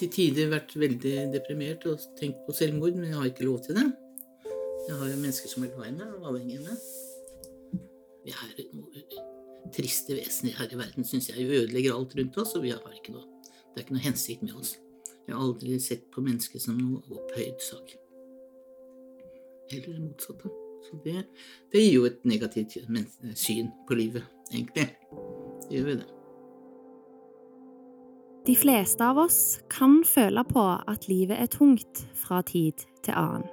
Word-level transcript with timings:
til 0.00 0.12
tider 0.12 0.48
vært 0.52 0.72
veldig 0.80 1.14
deprimert 1.34 1.84
og 1.90 2.00
tenkt 2.18 2.40
på 2.46 2.54
selvmord, 2.56 2.96
men 2.96 3.10
jeg 3.10 3.18
har 3.18 3.28
ikke 3.28 3.46
lov 3.48 3.60
til 3.64 3.76
det. 3.76 3.86
Jeg 4.88 4.96
har 4.96 5.10
jo 5.10 5.18
mennesker 5.20 5.50
som 5.52 5.64
er 5.66 5.72
glad 5.74 5.90
i 5.90 5.96
meg 5.98 6.14
og 6.16 6.30
avhengig 6.30 6.60
av 6.60 6.70
meg. 6.70 6.86
Vi 8.24 8.34
er 8.34 8.70
noe 8.76 9.02
triste 9.74 10.16
vesener 10.16 10.56
her 10.58 10.72
i 10.72 10.78
verden, 10.80 11.06
syns 11.06 11.28
jeg. 11.30 11.44
Vi 11.44 11.60
ødelegger 11.60 11.96
alt 11.96 12.16
rundt 12.18 12.38
oss, 12.42 12.54
og 12.56 12.64
vi 12.64 12.72
har 12.74 12.96
ikke 12.96 13.16
noe 13.16 13.26
Det 13.70 13.78
er 13.78 13.84
ikke 13.84 13.94
noe 13.94 14.02
hensikt 14.02 14.40
med 14.42 14.56
oss. 14.58 14.72
Jeg 15.28 15.36
har 15.36 15.42
aldri 15.44 15.76
sett 15.78 16.08
på 16.10 16.24
mennesket 16.26 16.64
som 16.64 16.78
noe 16.80 17.04
opphøyd 17.06 17.62
sak. 17.62 17.92
Heller 19.70 19.92
det 19.92 20.00
motsatte. 20.08 20.50
Så 20.88 20.98
det, 21.04 21.20
det 21.70 21.84
gir 21.84 21.92
jo 22.00 22.06
et 22.08 22.24
negativt 22.26 22.80
syn 23.38 23.70
på 23.86 24.00
livet, 24.00 24.26
egentlig. 24.50 24.88
Det 25.68 25.76
gjør 25.76 25.92
vi 25.92 26.00
det. 26.00 26.08
De 28.46 28.54
fleste 28.56 29.04
av 29.04 29.18
oss 29.20 29.60
kan 29.68 29.98
føle 30.08 30.40
på 30.48 30.62
at 30.88 31.08
livet 31.10 31.36
er 31.42 31.50
tungt 31.52 32.06
fra 32.16 32.40
tid 32.46 32.86
til 33.04 33.12
annen. 33.12 33.44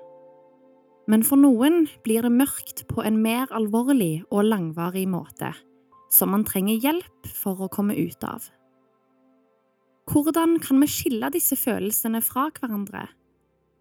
Men 1.07 1.23
for 1.27 1.39
noen 1.39 1.85
blir 2.03 2.23
det 2.23 2.31
mørkt 2.31 2.85
på 2.87 3.03
en 3.03 3.19
mer 3.23 3.51
alvorlig 3.55 4.25
og 4.27 4.47
langvarig 4.47 5.05
måte, 5.11 5.53
som 6.11 6.31
man 6.31 6.45
trenger 6.47 6.79
hjelp 6.83 7.27
for 7.31 7.63
å 7.63 7.69
komme 7.71 7.95
ut 7.95 8.23
av. 8.27 8.47
Hvordan 10.07 10.55
kan 10.63 10.79
vi 10.79 10.87
skille 10.91 11.31
disse 11.35 11.55
følelsene 11.59 12.21
fra 12.23 12.47
hverandre? 12.55 13.09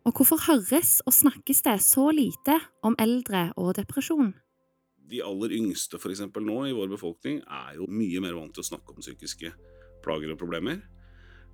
Og 0.07 0.15
hvorfor 0.15 0.43
høres 0.46 1.01
og 1.07 1.15
snakkes 1.15 1.62
det 1.66 1.77
så 1.87 2.09
lite 2.15 2.59
om 2.87 2.98
eldre 2.98 3.52
og 3.59 3.77
depresjon? 3.79 4.32
De 5.07 5.23
aller 5.23 5.54
yngste 5.54 6.02
for 6.02 6.10
eksempel 6.10 6.43
nå 6.46 6.65
i 6.66 6.74
vår 6.74 6.91
befolkning 6.95 7.41
er 7.46 7.79
jo 7.79 7.87
mye 7.91 8.23
mer 8.23 8.35
vant 8.38 8.54
til 8.54 8.63
å 8.63 8.70
snakke 8.70 8.95
om 8.95 9.02
psykiske 9.02 9.54
plager 10.02 10.35
og 10.35 10.38
problemer. 10.43 10.82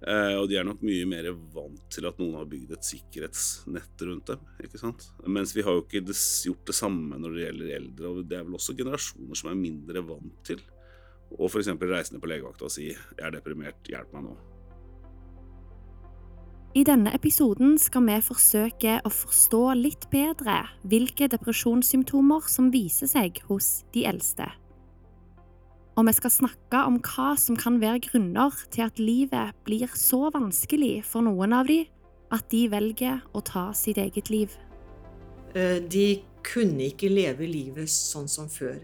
Eh, 0.02 0.34
og 0.34 0.48
de 0.50 0.56
er 0.58 0.66
nok 0.66 0.80
mye 0.82 1.06
mer 1.06 1.28
vant 1.54 1.82
til 1.94 2.08
at 2.08 2.18
noen 2.18 2.34
har 2.40 2.48
bygd 2.50 2.74
et 2.74 2.86
sikkerhetsnett 2.86 4.02
rundt 4.08 4.32
dem. 4.32 4.46
ikke 4.64 4.80
sant? 4.80 5.06
Mens 5.26 5.54
vi 5.54 5.62
har 5.62 5.76
jo 5.76 5.84
ikke 5.84 6.02
gjort 6.02 6.64
det 6.66 6.74
samme 6.74 7.18
når 7.22 7.36
det 7.36 7.44
gjelder 7.44 7.74
eldre, 7.76 8.08
og 8.10 8.24
det 8.26 8.38
er 8.38 8.46
vel 8.48 8.58
også 8.58 8.74
generasjoner 8.78 9.38
som 9.38 9.52
er 9.52 9.60
mindre 9.60 10.02
vant 10.08 10.40
til 10.48 10.64
å 11.38 11.46
f.eks. 11.46 11.70
reise 11.78 12.14
ned 12.14 12.22
på 12.22 12.32
legevakta 12.32 12.66
og 12.66 12.74
si 12.74 12.90
'jeg 12.90 13.22
er 13.22 13.30
deprimert, 13.30 13.78
hjelp 13.88 14.12
meg 14.12 14.26
nå'. 14.26 14.40
I 16.74 16.84
denne 16.88 17.12
episoden 17.12 17.78
skal 17.78 18.02
vi 18.06 18.16
forsøke 18.24 19.00
å 19.04 19.10
forstå 19.12 19.74
litt 19.76 20.08
bedre 20.10 20.70
hvilke 20.88 21.28
depresjonssymptomer 21.28 22.48
som 22.48 22.70
viser 22.72 23.06
seg 23.06 23.42
hos 23.44 23.84
de 23.92 24.06
eldste 24.08 24.48
og 25.96 26.06
vi 26.08 26.14
skal 26.16 26.32
snakke 26.32 26.82
om 26.88 26.96
hva 27.04 27.32
som 27.40 27.58
kan 27.60 27.76
være 27.82 28.00
grunner 28.06 28.54
til 28.72 28.86
at 28.86 29.00
livet 29.00 29.56
blir 29.66 29.90
så 29.98 30.30
vanskelig 30.32 31.02
for 31.04 31.24
noen 31.26 31.52
av 31.56 31.68
dem 31.68 31.90
at 32.32 32.46
de 32.52 32.64
velger 32.72 33.20
å 33.36 33.42
ta 33.44 33.66
sitt 33.76 34.00
eget 34.00 34.30
liv. 34.32 34.54
Eh, 35.52 35.82
de 35.84 36.22
kunne 36.46 36.88
ikke 36.88 37.12
leve 37.12 37.44
livet 37.44 37.92
sånn 37.92 38.30
som 38.30 38.48
før. 38.48 38.80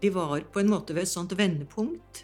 De 0.00 0.12
var 0.14 0.46
på 0.52 0.62
en 0.62 0.70
måte 0.70 0.94
ved 0.94 1.08
et 1.08 1.10
sånt 1.10 1.34
vendepunkt 1.36 2.22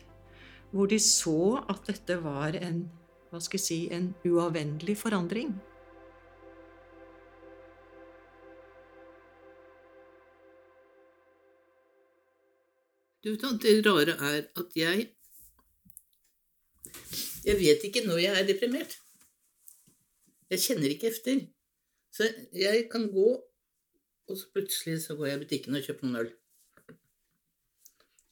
hvor 0.70 0.87
de 0.87 1.00
så 1.03 1.59
at 1.67 1.89
dette 1.89 2.20
var 2.22 2.55
en, 2.55 2.84
hva 3.33 3.41
skal 3.42 3.59
jeg 3.59 3.65
si, 3.65 3.78
en 3.91 4.12
uavvendelig 4.22 4.94
forandring. 5.00 5.56
Du 13.24 13.30
vet 13.30 13.62
Det 13.62 13.86
rare 13.86 14.16
er 14.16 14.42
at 14.56 14.76
jeg 14.76 15.08
Jeg 17.44 17.56
vet 17.56 17.84
ikke 17.84 18.04
når 18.06 18.18
jeg 18.18 18.40
er 18.40 18.46
deprimert. 18.46 18.98
Jeg 20.50 20.60
kjenner 20.60 20.88
ikke 20.88 21.08
efter. 21.08 21.41
Så 22.12 22.26
jeg 22.53 22.88
kan 22.92 23.06
gå, 23.12 23.28
og 24.28 24.36
så 24.36 24.47
plutselig 24.53 25.03
så 25.03 25.14
går 25.16 25.26
jeg 25.26 25.36
i 25.36 25.42
butikken 25.44 25.75
og 25.75 25.84
kjøper 25.84 26.06
noen 26.06 26.20
øl. 26.25 26.30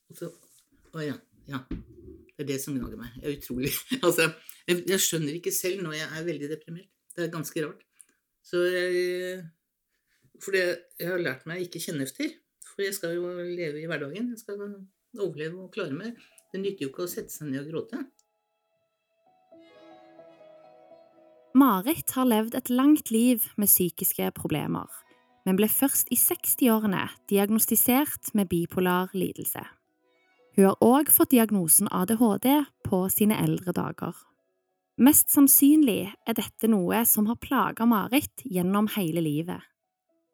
Og 0.08 0.16
så 0.16 0.32
Å 0.92 1.04
ja. 1.04 1.14
Ja. 1.48 1.60
Det 1.68 2.44
er 2.44 2.48
det 2.48 2.60
som 2.62 2.76
gnager 2.76 2.96
meg. 2.96 3.12
Jeg 3.20 3.28
er 3.28 3.38
utrolig. 3.38 3.72
Altså, 4.06 4.30
jeg, 4.68 4.82
jeg, 4.88 5.00
skjønner 5.00 5.36
ikke 5.36 5.52
selv 5.52 5.82
når 5.84 5.96
jeg 5.98 6.08
er 6.18 6.26
veldig 6.26 6.50
deprimert. 6.50 6.90
Det 7.16 7.24
er 7.26 7.32
ganske 7.32 7.64
rart. 7.64 7.84
Så 8.44 8.64
jeg 8.72 9.44
Fordi 10.44 10.58
jeg 10.58 11.08
har 11.10 11.20
lært 11.20 11.46
meg 11.46 11.60
å 11.60 11.66
ikke 11.66 11.82
kjenne 11.82 12.06
efter. 12.08 12.32
For 12.78 12.86
jeg 12.86 12.94
skal 12.94 13.16
jo 13.16 13.26
leve 13.42 13.80
i 13.82 13.88
hverdagen. 13.90 14.28
Jeg 14.30 14.38
skal 14.38 14.60
overleve 15.18 15.64
og 15.64 15.72
klare 15.74 15.96
meg. 15.98 16.12
Det 16.52 16.60
nytter 16.62 16.84
jo 16.84 16.92
ikke 16.92 17.08
å 17.08 17.10
sette 17.10 17.34
seg 17.34 17.48
ned 17.50 17.64
og 17.64 17.72
gråte. 17.72 18.04
Marit 21.58 22.12
har 22.14 22.28
levd 22.30 22.54
et 22.54 22.70
langt 22.70 23.10
liv 23.10 23.48
med 23.58 23.66
psykiske 23.66 24.28
problemer, 24.36 24.86
men 25.42 25.58
ble 25.58 25.66
først 25.66 26.12
i 26.14 26.18
60-årene 26.22 27.08
diagnostisert 27.26 28.30
med 28.38 28.46
bipolar 28.52 29.10
lidelse. 29.10 29.64
Hun 30.54 30.68
har 30.68 30.78
òg 30.78 31.10
fått 31.10 31.34
diagnosen 31.34 31.90
ADHD 31.90 32.46
på 32.86 33.00
sine 33.10 33.40
eldre 33.42 33.74
dager. 33.74 34.14
Mest 35.02 35.34
sannsynlig 35.34 36.12
er 36.30 36.38
dette 36.38 36.70
noe 36.70 37.02
som 37.10 37.26
har 37.26 37.42
plaga 37.42 37.90
Marit 37.90 38.46
gjennom 38.46 38.86
hele 38.94 39.26
livet. 39.26 39.66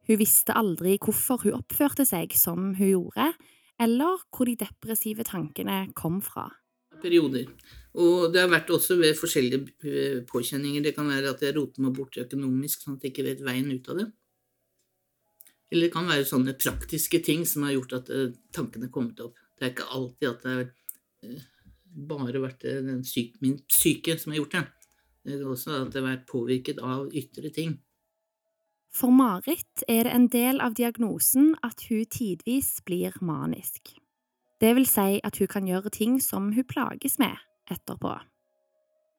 Hun 0.05 0.21
visste 0.21 0.57
aldri 0.57 0.99
hvorfor 1.01 1.47
hun 1.47 1.61
oppførte 1.61 2.05
seg 2.09 2.35
som 2.37 2.75
hun 2.77 2.91
gjorde, 2.91 3.31
eller 3.81 4.21
hvor 4.31 4.49
de 4.49 4.59
depressive 4.61 5.25
tankene 5.27 5.87
kom 5.97 6.21
fra. 6.25 6.51
Perioder. 7.03 7.49
Og 8.01 8.33
det 8.35 8.43
har 8.43 8.51
vært 8.51 8.71
også 8.75 8.97
ved 8.99 9.17
forskjellige 9.19 9.61
eh, 9.87 10.21
påkjenninger. 10.27 10.83
Det 10.83 10.95
kan 10.97 11.09
være 11.11 11.33
at 11.35 11.43
jeg 11.45 11.55
roter 11.57 11.85
meg 11.85 11.95
bort 11.97 12.19
økonomisk, 12.21 12.85
sånn 12.85 12.99
at 12.99 13.07
jeg 13.07 13.15
ikke 13.15 13.27
vet 13.29 13.43
veien 13.47 13.71
ut 13.71 13.91
av 13.91 14.01
det. 14.01 14.07
Eller 15.73 15.89
det 15.89 15.95
kan 15.95 16.09
være 16.11 16.27
sånne 16.29 16.57
praktiske 16.59 17.21
ting 17.25 17.45
som 17.49 17.67
har 17.67 17.77
gjort 17.77 17.97
at 18.01 18.13
eh, 18.15 18.31
tankene 18.55 18.89
er 18.89 18.95
kommet 18.95 19.23
opp. 19.25 19.39
Det 19.55 19.67
er 19.67 19.75
ikke 19.75 19.91
alltid 19.97 20.31
at 20.31 20.45
det 20.45 20.55
har 20.55 20.65
eh, 21.31 21.51
bare 22.11 22.43
vært 22.43 22.65
syke, 23.07 23.39
min 23.45 23.61
psyke 23.71 24.17
som 24.19 24.35
har 24.35 24.43
gjort 24.43 24.57
det. 24.57 24.65
Det 25.25 25.37
er 25.39 25.45
også 25.49 25.77
at 25.79 25.93
det 25.95 26.01
har 26.03 26.09
vært 26.11 26.27
påvirket 26.29 26.81
av 26.83 27.07
ytre 27.15 27.53
ting. 27.55 27.77
For 28.95 29.11
Marit 29.11 29.83
er 29.89 30.07
det 30.07 30.13
en 30.15 30.29
del 30.31 30.61
av 30.63 30.77
diagnosen 30.79 31.57
at 31.67 31.83
hun 31.89 32.05
tidvis 32.07 32.77
blir 32.87 33.17
manisk. 33.21 33.97
Det 34.63 34.71
vil 34.77 34.87
si 34.87 35.19
at 35.27 35.39
hun 35.41 35.51
kan 35.51 35.67
gjøre 35.67 35.91
ting 35.91 36.21
som 36.23 36.53
hun 36.55 36.69
plages 36.71 37.19
med 37.19 37.35
etterpå. 37.71 38.15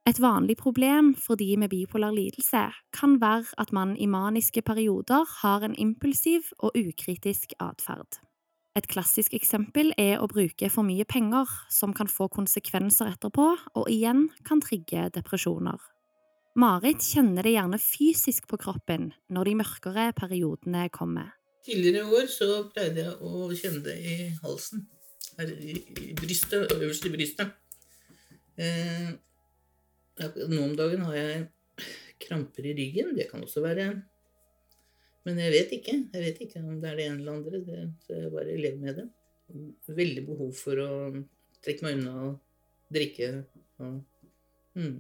Et 0.08 0.20
vanlig 0.22 0.56
problem 0.58 1.16
for 1.18 1.36
de 1.36 1.58
med 1.58 1.70
bipolar 1.70 2.14
lidelse 2.14 2.62
kan 2.94 3.18
være 3.22 3.52
at 3.58 3.74
man 3.74 3.98
i 3.98 4.06
maniske 4.06 4.62
perioder 4.62 5.26
har 5.42 5.66
en 5.66 5.76
impulsiv 5.76 6.54
og 6.60 6.72
ukritisk 6.78 7.58
atferd. 7.60 8.22
Et 8.78 8.88
klassisk 8.88 9.34
eksempel 9.34 9.92
er 9.98 10.22
å 10.22 10.28
bruke 10.28 10.70
for 10.70 10.84
mye 10.84 11.08
penger, 11.08 11.50
som 11.72 11.94
kan 11.94 12.08
få 12.12 12.28
konsekvenser 12.28 13.12
etterpå 13.12 13.50
og 13.76 13.90
igjen 13.92 14.30
kan 14.46 14.62
trigge 14.62 15.10
depresjoner. 15.16 15.80
Marit 16.56 17.04
kjenner 17.04 17.44
det 17.44 17.52
gjerne 17.52 17.78
fysisk 17.84 18.46
på 18.48 18.56
kroppen 18.62 19.10
når 19.36 19.50
de 19.50 19.54
mørkere 19.60 20.06
periodene 20.16 20.86
kommer. 20.88 21.34
Tidligere 21.66 22.06
i 22.06 22.16
år 22.16 22.30
så 22.32 22.48
pleide 22.72 23.02
jeg 23.04 23.16
å 23.28 23.48
kjenne 23.60 23.82
det 23.84 23.96
i 24.00 24.16
halsen. 24.40 24.86
Her 25.36 25.50
i, 25.52 25.74
brystet, 26.16 26.72
øverst 26.78 27.08
i 27.10 27.12
brystet. 27.12 27.52
Eh, 28.56 29.10
nå 30.48 30.60
om 30.62 30.76
dagen 30.80 31.04
har 31.10 31.18
jeg 31.18 31.42
kramper 32.24 32.70
i 32.70 32.76
ryggen. 32.78 33.12
Det 33.18 33.28
kan 33.32 33.44
også 33.44 33.64
være 33.66 33.90
Men 35.26 35.40
jeg 35.42 35.52
vet 35.52 35.72
ikke. 35.74 35.96
Jeg 36.14 36.22
vet 36.22 36.40
ikke 36.46 36.62
om 36.62 36.80
det 36.80 36.90
er 36.92 36.96
det 37.00 37.06
ene 37.10 37.20
eller 37.20 37.34
andre. 37.34 37.62
Det, 37.66 37.82
så 38.06 38.14
jeg 38.14 38.32
bare 38.32 38.56
lever 38.56 38.80
med 38.80 38.96
det. 39.02 39.06
Veldig 40.00 40.24
behov 40.28 40.52
for 40.56 40.80
å 40.80 40.90
trekke 41.66 41.84
meg 41.84 41.98
unna 41.98 42.14
og 42.30 42.94
drikke. 42.94 43.32
Og, 43.82 44.00
mm. 44.78 44.96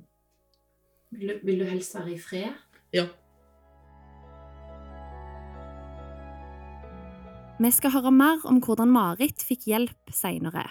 Vil 1.15 1.29
du, 1.31 1.35
vil 1.47 1.61
du 1.61 1.67
helst 1.69 1.95
være 1.95 2.11
i 2.11 2.19
fred? 2.19 2.55
Ja. 2.93 3.05
Vi 7.55 7.71
skal 7.71 7.93
høre 7.93 8.11
mer 8.11 8.43
om 8.49 8.59
hvordan 8.59 8.91
Marit 8.91 9.45
fikk 9.47 9.69
hjelp 9.71 10.11
seinere. 10.11 10.65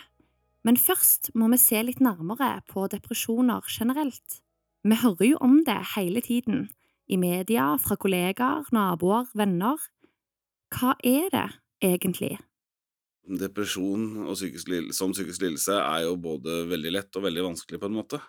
Men 0.65 0.77
først 0.81 1.31
må 1.37 1.49
vi 1.53 1.61
se 1.61 1.81
litt 1.85 2.01
nærmere 2.05 2.59
på 2.69 2.85
depresjoner 2.93 3.65
generelt. 3.73 4.41
Vi 4.85 5.01
hører 5.01 5.31
jo 5.31 5.41
om 5.41 5.63
det 5.65 5.79
hele 5.95 6.21
tiden, 6.25 6.69
i 7.09 7.17
media, 7.17 7.75
fra 7.81 7.97
kollegaer, 8.01 8.69
naboer, 8.73 9.31
venner. 9.37 9.81
Hva 10.77 10.93
er 11.05 11.33
det 11.33 11.49
egentlig? 11.85 12.37
Depresjon 13.25 14.27
psykisk, 14.35 14.69
som 14.93 15.17
psykisk 15.17 15.41
lidelse 15.41 15.81
er 15.81 16.05
jo 16.05 16.17
både 16.21 16.67
veldig 16.69 16.93
lett 16.93 17.17
og 17.17 17.25
veldig 17.25 17.49
vanskelig 17.49 17.81
på 17.81 17.89
en 17.89 17.97
måte. 17.97 18.21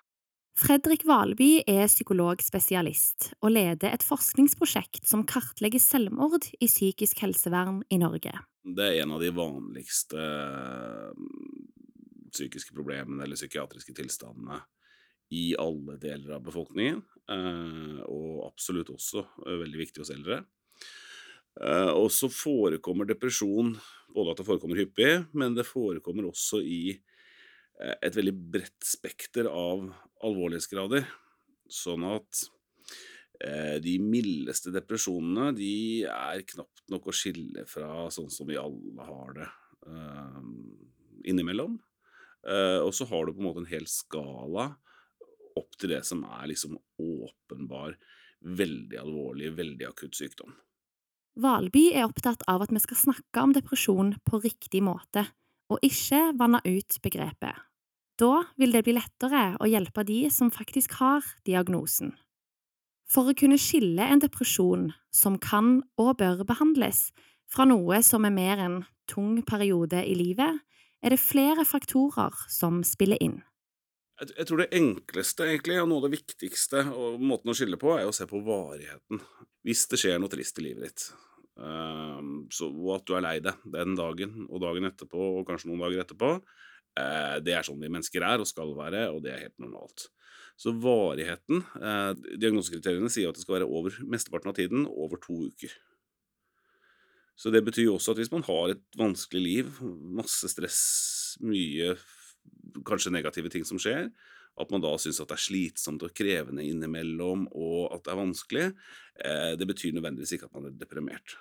Fredrik 0.55 1.01
Valby 1.03 1.65
er 1.67 1.89
psykologspesialist 1.89 3.33
og 3.43 3.51
leder 3.51 3.91
et 3.91 4.03
forskningsprosjekt 4.07 5.03
som 5.03 5.25
kartlegger 5.27 5.81
selvmord 5.83 6.47
i 6.63 6.69
psykisk 6.69 7.19
helsevern 7.25 7.81
i 7.91 7.99
Norge. 7.99 8.31
Det 8.63 8.85
er 8.85 9.01
en 9.03 9.11
av 9.17 9.19
de 9.19 9.33
vanligste 9.35 10.15
mm, 11.11 11.65
psykiske 12.31 12.71
problemene 12.71 13.25
eller 13.25 13.35
psykiatriske 13.35 13.97
tilstandene 13.97 14.61
i 15.35 15.57
alle 15.59 15.97
deler 15.99 16.37
av 16.37 16.45
befolkningen, 16.45 17.01
eh, 17.35 17.99
og 18.07 18.45
absolutt 18.47 18.93
også 18.93 19.25
eh, 19.25 19.57
veldig 19.59 19.81
viktig 19.81 20.05
hos 20.05 20.13
eldre. 20.15 20.39
Eh, 21.59 21.91
og 21.91 22.07
så 22.15 22.29
forekommer 22.31 23.09
depresjon 23.09 23.73
både 24.15 24.31
at 24.31 24.39
det 24.39 24.47
forekommer 24.47 24.79
hyppig, 24.79 25.25
men 25.35 25.57
det 25.57 25.67
forekommer 25.67 26.29
også 26.29 26.61
i 26.63 26.95
et 27.75 28.15
veldig 28.15 28.33
bredt 28.55 28.87
spekter 28.87 29.49
av 29.51 29.89
alvorlighetsgrader. 30.23 31.07
Sånn 31.71 32.05
at 32.07 32.45
eh, 33.43 33.77
de 33.83 33.97
mildeste 34.01 34.73
depresjonene 34.75 35.51
de 35.57 36.05
er 36.07 36.45
knapt 36.53 36.85
nok 36.93 37.09
å 37.09 37.15
skille 37.15 37.65
fra 37.69 38.07
sånn 38.13 38.31
som 38.31 38.49
vi 38.49 38.59
alle 38.59 39.09
har 39.09 39.35
det 39.37 39.49
eh, 39.89 40.41
innimellom. 41.31 41.79
Eh, 42.45 42.79
og 42.83 42.93
så 42.93 43.07
har 43.09 43.25
du 43.25 43.33
på 43.33 43.41
en 43.41 43.49
måte 43.49 43.63
en 43.63 43.71
hel 43.71 43.87
skala 43.89 44.69
opp 45.55 45.79
til 45.79 45.95
det 45.95 46.03
som 46.05 46.23
er 46.27 46.51
liksom 46.51 46.77
åpenbar, 47.01 47.95
veldig 48.45 48.99
alvorlig, 49.01 49.53
veldig 49.57 49.87
akutt 49.87 50.17
sykdom. 50.17 50.51
Valby 51.41 51.89
er 51.95 52.05
opptatt 52.07 52.45
av 52.51 52.63
at 52.63 52.71
vi 52.71 52.79
skal 52.83 52.99
snakke 52.99 53.43
om 53.43 53.55
depresjon 53.55 54.13
på 54.27 54.39
riktig 54.43 54.83
måte, 54.85 55.25
og 55.71 55.81
ikke 55.83 56.29
vanne 56.37 56.61
ut 56.63 56.99
begrepet. 57.03 57.64
Da 58.15 58.45
vil 58.55 58.71
det 58.71 58.85
bli 58.87 58.95
lettere 58.95 59.55
å 59.59 59.67
hjelpe 59.67 60.05
de 60.07 60.29
som 60.31 60.51
faktisk 60.53 60.95
har 61.01 61.25
diagnosen. 61.47 62.13
For 63.11 63.29
å 63.29 63.35
kunne 63.37 63.59
skille 63.61 64.05
en 64.07 64.21
depresjon 64.23 64.89
som 65.13 65.35
kan 65.41 65.81
og 66.01 66.15
bør 66.21 66.45
behandles, 66.47 67.09
fra 67.51 67.67
noe 67.67 67.99
som 68.03 68.25
er 68.25 68.33
mer 68.33 68.61
en 68.63 68.77
tung 69.11 69.41
periode 69.45 69.99
i 70.01 70.15
livet, 70.17 70.63
er 71.03 71.13
det 71.13 71.21
flere 71.21 71.67
faktorer 71.67 72.33
som 72.49 72.81
spiller 72.87 73.19
inn. 73.21 73.43
Jeg, 74.15 74.47
tror 74.47 74.63
det 74.63 74.71
enkleste, 74.73 75.43
egentlig, 75.43 75.75
og 75.81 75.89
noe 75.91 75.99
av 75.99 76.07
det 76.07 76.15
viktigste, 76.15 76.85
og 76.95 77.19
måten 77.19 77.51
å 77.51 77.55
skille 77.57 77.77
på, 77.77 77.91
er 77.99 78.07
å 78.07 78.15
se 78.15 78.25
på 78.29 78.39
varigheten. 78.45 79.19
Hvis 79.67 79.83
det 79.91 79.99
skjer 79.99 80.21
noe 80.23 80.31
trist 80.31 80.61
i 80.61 80.69
livet 80.69 80.87
ditt, 80.87 81.07
ehm, 81.59 82.45
så, 82.47 82.69
og 82.71 82.93
at 82.95 83.05
du 83.09 83.17
er 83.17 83.25
lei 83.25 83.35
deg 83.43 83.67
den 83.75 83.97
dagen 83.99 84.45
og 84.47 84.63
dagen 84.63 84.87
etterpå, 84.87 85.19
og 85.41 85.49
kanskje 85.49 85.69
noen 85.69 85.83
dager 85.83 86.05
etterpå, 86.05 86.31
det 86.95 87.51
er 87.51 87.65
sånn 87.67 87.81
vi 87.81 87.89
mennesker 87.91 88.23
er 88.23 88.39
og 88.39 88.47
skal 88.47 88.69
være, 88.77 89.09
og 89.11 89.23
det 89.25 89.33
er 89.33 89.41
helt 89.47 89.59
normalt. 89.59 90.05
Så 90.59 90.71
varigheten 90.79 91.63
eh, 91.81 92.11
Diagnosekriteriene 92.39 93.11
sier 93.11 93.31
at 93.31 93.37
det 93.37 93.43
skal 93.43 93.57
være 93.59 93.67
over 93.67 93.97
mesteparten 94.07 94.51
av 94.51 94.57
tiden 94.57 94.85
over 94.87 95.19
to 95.21 95.41
uker. 95.49 95.73
Så 97.35 97.51
det 97.51 97.65
betyr 97.67 97.89
jo 97.89 97.97
også 97.97 98.13
at 98.13 98.21
hvis 98.21 98.31
man 98.31 98.45
har 98.47 98.71
et 98.71 98.83
vanskelig 98.95 99.41
liv, 99.43 99.73
masse 100.15 100.47
stress, 100.53 100.79
mye 101.43 101.97
kanskje 102.87 103.11
negative 103.11 103.51
ting 103.51 103.65
som 103.67 103.81
skjer, 103.81 104.07
at 104.55 104.71
man 104.71 104.83
da 104.83 104.93
syns 105.01 105.19
at 105.19 105.27
det 105.27 105.35
er 105.35 105.43
slitsomt 105.43 106.05
og 106.07 106.15
krevende 106.15 106.63
innimellom, 106.63 107.49
og 107.51 107.91
at 107.91 108.05
det 108.05 108.13
er 108.13 108.21
vanskelig, 108.21 108.69
eh, 109.19 109.51
det 109.59 109.67
betyr 109.67 109.97
nødvendigvis 109.97 110.37
ikke 110.37 110.47
at 110.47 110.55
man 110.55 110.69
er 110.69 110.79
deprimert. 110.79 111.35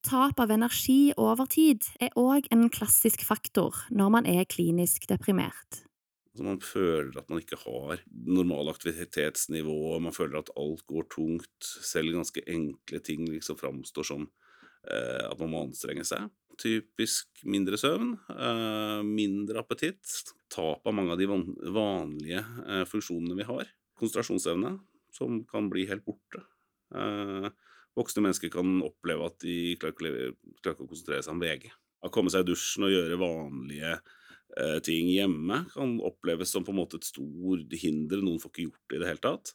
Tap 0.00 0.40
av 0.40 0.48
energi 0.48 1.12
over 1.20 1.44
tid 1.52 1.84
er 2.00 2.14
òg 2.16 2.46
en 2.54 2.70
klassisk 2.72 3.20
faktor 3.26 3.76
når 3.92 4.12
man 4.14 4.28
er 4.28 4.46
klinisk 4.48 5.04
deprimert. 5.10 5.82
Altså 6.30 6.46
man 6.46 6.60
føler 6.64 7.18
at 7.20 7.28
man 7.28 7.42
ikke 7.42 7.58
har 7.60 8.00
normal 8.08 8.70
aktivitetsnivå, 8.72 9.98
man 10.00 10.14
føler 10.16 10.40
at 10.40 10.52
alt 10.56 10.86
går 10.88 11.08
tungt, 11.12 11.68
selv 11.84 12.14
ganske 12.16 12.44
enkle 12.48 13.02
ting 13.04 13.26
liksom 13.28 13.58
framstår 13.60 14.08
som 14.08 14.24
eh, 14.88 15.26
at 15.26 15.36
man 15.42 15.52
må 15.52 15.64
anstrenge 15.66 16.06
seg. 16.08 16.30
Typisk 16.60 17.44
mindre 17.44 17.76
søvn, 17.80 18.14
eh, 18.32 19.00
mindre 19.04 19.60
appetitt, 19.60 20.32
tap 20.48 20.86
av 20.86 20.96
mange 20.96 21.12
av 21.12 21.20
de 21.20 21.28
van 21.28 21.44
vanlige 21.76 22.40
eh, 22.40 22.86
funksjonene 22.88 23.36
vi 23.36 23.48
har. 23.50 23.68
Konsentrasjonsevne, 24.00 24.78
som 25.12 25.42
kan 25.50 25.68
bli 25.68 25.84
helt 25.90 26.06
borte. 26.08 26.46
Eh, 26.94 27.50
voksne 27.98 28.24
mennesker 28.24 28.52
kan 28.52 28.78
oppleve 28.86 29.26
at 29.26 29.38
de 29.42 29.76
klarer 29.80 30.32
ikke, 30.32 30.74
å 30.74 30.88
konsentrere 30.88 31.24
seg 31.24 31.34
om 31.34 31.42
VG. 31.42 31.68
Å 32.00 32.12
komme 32.12 32.32
seg 32.32 32.44
i 32.44 32.50
dusjen 32.50 32.86
og 32.86 32.94
gjøre 32.94 33.20
vanlige 33.20 33.96
eh, 33.96 34.78
ting 34.86 35.10
hjemme 35.12 35.64
kan 35.74 35.98
oppleves 36.06 36.52
som 36.54 36.64
på 36.64 36.72
en 36.74 36.80
måte 36.80 37.00
et 37.00 37.08
stort 37.08 37.76
hinder. 37.82 38.22
Noen 38.24 38.40
får 38.40 38.54
ikke 38.54 38.68
gjort 38.68 38.86
det 38.86 38.98
i 38.98 39.02
det 39.02 39.10
hele 39.10 39.24
tatt. 39.26 39.54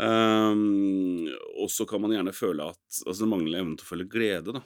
Um, 0.00 1.26
og 1.60 1.68
så 1.72 1.84
kan 1.88 2.00
man 2.00 2.14
gjerne 2.14 2.32
føle 2.32 2.68
at 2.72 3.00
altså 3.04 3.24
det 3.24 3.30
mangler 3.32 3.60
evnen 3.60 3.74
til 3.78 3.86
å 3.86 3.90
føle 3.90 4.10
glede. 4.10 4.54
da. 4.56 4.62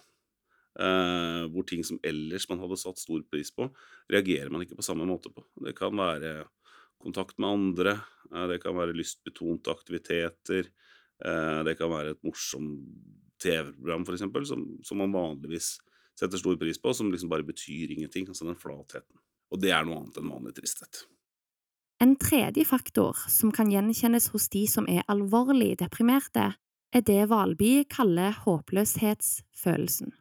Uh, 0.75 1.46
hvor 1.55 1.67
ting 1.70 1.85
som 1.87 2.00
ellers 2.02 2.49
man 2.50 2.58
hadde 2.58 2.81
satt 2.81 2.99
stor 2.99 3.23
pris 3.31 3.52
på, 3.55 3.69
reagerer 4.11 4.50
man 4.50 4.64
ikke 4.64 4.79
på 4.79 4.87
samme 4.87 5.06
måte 5.06 5.31
på. 5.31 5.44
Det 5.67 5.75
kan 5.79 5.94
være 5.94 6.49
kontakt 7.02 7.38
med 7.38 7.50
andre, 7.50 7.99
uh, 8.32 8.46
det 8.50 8.61
kan 8.62 8.76
være 8.79 8.96
lystbetonte 8.96 9.70
aktiviteter, 9.70 10.70
det 11.19 11.77
kan 11.79 11.93
være 11.93 12.15
et 12.15 12.25
morsomt 12.27 12.83
TV-program 13.43 14.07
eksempel, 14.15 14.47
som, 14.49 14.65
som, 14.83 14.99
man 14.99 15.13
vanligvis 15.15 15.77
setter 16.19 16.41
stor 16.41 16.57
pris 16.61 16.81
på, 16.81 16.95
som 16.95 17.11
liksom 17.13 17.31
bare 17.33 17.47
betyr 17.47 17.93
ingenting. 17.95 18.29
Altså 18.29 18.47
den 18.49 18.59
flatheten. 18.59 19.21
Og 19.53 19.61
det 19.63 19.75
er 19.75 19.85
noe 19.87 20.01
annet 20.01 20.19
enn 20.21 20.33
vanlig 20.33 20.55
tristhet. 20.57 21.05
En 22.03 22.17
tredje 22.19 22.65
faktor 22.67 23.19
som 23.31 23.53
kan 23.55 23.71
gjenkjennes 23.71 24.29
hos 24.35 24.49
de 24.53 24.65
som 24.71 24.89
er 24.91 25.07
alvorlig 25.11 25.75
deprimerte, 25.81 26.51
er 26.95 27.03
det 27.07 27.29
Valby 27.31 27.85
kaller 27.91 28.35
håpløshetsfølelsen. 28.45 30.13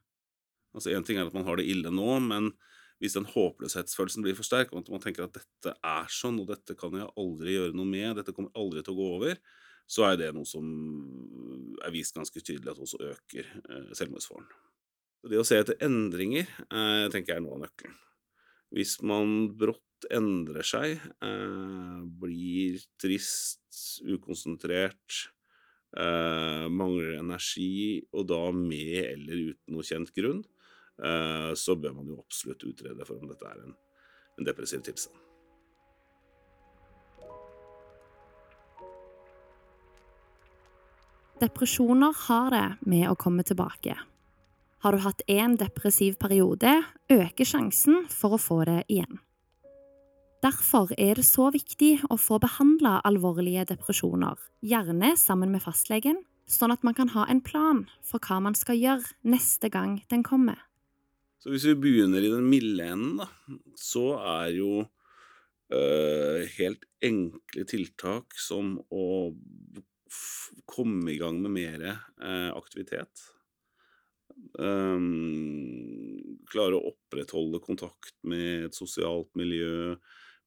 Altså 0.73 0.93
Én 0.93 1.05
ting 1.05 1.19
er 1.19 1.27
at 1.29 1.35
man 1.35 1.45
har 1.45 1.59
det 1.59 1.67
ille 1.69 1.91
nå, 1.93 2.17
men 2.25 2.51
hvis 3.01 3.17
den 3.17 3.27
håpløshetsfølelsen 3.29 4.25
blir 4.25 4.37
for 4.37 4.47
sterk, 4.47 4.71
og 4.73 4.83
at 4.83 4.93
man 4.93 5.01
tenker 5.03 5.25
at 5.25 5.35
dette 5.37 5.73
er 5.75 6.09
sånn, 6.13 6.39
og 6.41 6.49
dette 6.49 6.77
kan 6.79 6.95
jeg 6.97 7.09
aldri 7.19 7.57
gjøre 7.57 7.77
noe 7.77 7.89
med, 7.89 8.15
dette 8.17 8.33
kommer 8.33 8.53
aldri 8.57 8.81
til 8.81 8.95
å 8.95 8.99
gå 9.01 9.09
over, 9.17 9.41
så 9.89 10.07
er 10.07 10.19
det 10.19 10.31
noe 10.35 10.47
som 10.47 10.67
er 11.83 11.93
vist 11.93 12.15
ganske 12.15 12.41
tydelig 12.41 12.71
at 12.71 12.81
også 12.83 13.01
øker 13.11 13.49
eh, 13.49 13.91
selvmordsfaren. 13.97 14.47
Det 15.29 15.39
å 15.39 15.45
se 15.47 15.59
etter 15.59 15.79
endringer 15.85 16.47
eh, 16.47 17.05
tenker 17.11 17.33
jeg 17.33 17.39
er 17.39 17.45
noe 17.45 17.57
av 17.57 17.65
nøkkelen. 17.65 17.99
Hvis 18.73 18.97
man 19.05 19.51
brått 19.59 20.07
endrer 20.11 20.65
seg, 20.65 20.97
eh, 21.23 21.99
blir 22.23 22.81
trist, 23.01 23.61
ukonsentrert, 24.03 25.29
mangler 25.93 27.19
energi, 27.19 28.01
og 28.17 28.25
da 28.31 28.39
med 28.49 28.95
eller 28.97 29.43
uten 29.51 29.75
noe 29.75 29.85
kjent 29.85 30.09
grunn, 30.15 30.39
så 31.53 31.75
bør 31.77 31.93
man 31.99 32.09
jo 32.09 32.17
absolutt 32.17 32.65
utrede 32.65 33.05
for 33.05 33.21
om 33.21 33.29
dette 33.29 33.45
er 33.45 33.61
en, 33.61 33.77
en 34.39 34.49
depressiv 34.49 34.81
tilstand. 34.87 35.22
Depresjoner 41.43 42.13
har 42.29 42.51
det 42.53 42.67
med 42.87 43.03
å 43.09 43.17
komme 43.19 43.43
tilbake. 43.43 43.97
Har 44.83 44.95
du 44.95 45.01
hatt 45.03 45.23
én 45.27 45.57
depressiv 45.59 46.15
periode, 46.21 46.71
øker 47.11 47.47
sjansen 47.47 48.05
for 48.11 48.37
å 48.37 48.39
få 48.39 48.61
det 48.69 48.77
igjen. 48.87 49.19
Derfor 50.45 50.93
er 50.95 51.19
det 51.19 51.25
så 51.27 51.49
viktig 51.51 51.97
å 52.07 52.19
få 52.19 52.39
behandla 52.43 53.01
alvorlige 53.09 53.65
depresjoner, 53.73 54.39
gjerne 54.63 55.13
sammen 55.19 55.51
med 55.51 55.65
fastlegen, 55.65 56.21
sånn 56.47 56.71
at 56.75 56.83
man 56.87 56.95
kan 56.95 57.11
ha 57.11 57.27
en 57.27 57.43
plan 57.43 57.85
for 58.07 58.23
hva 58.23 58.39
man 58.47 58.55
skal 58.55 58.79
gjøre 58.79 59.15
neste 59.35 59.71
gang 59.73 59.99
den 60.13 60.23
kommer. 60.23 60.61
Så 61.43 61.51
hvis 61.51 61.67
vi 61.67 61.79
begynner 61.89 62.23
i 62.23 62.31
den 62.31 62.47
milde 62.47 62.87
enden, 62.87 63.17
da, 63.19 63.27
så 63.75 64.13
er 64.39 64.53
jo 64.61 64.85
øh, 65.75 66.43
helt 66.55 66.87
enkle 67.03 67.67
tiltak 67.67 68.31
som 68.39 68.77
å 68.87 69.33
komme 70.69 71.13
i 71.13 71.19
gang 71.21 71.39
med 71.43 71.53
mer 71.55 71.85
eh, 71.89 72.49
aktivitet. 72.53 73.23
Um, 74.57 76.39
klare 76.49 76.77
å 76.77 76.91
opprettholde 76.93 77.61
kontakt 77.63 78.15
med 78.27 78.69
et 78.69 78.77
sosialt 78.77 79.29
miljø, 79.37 79.95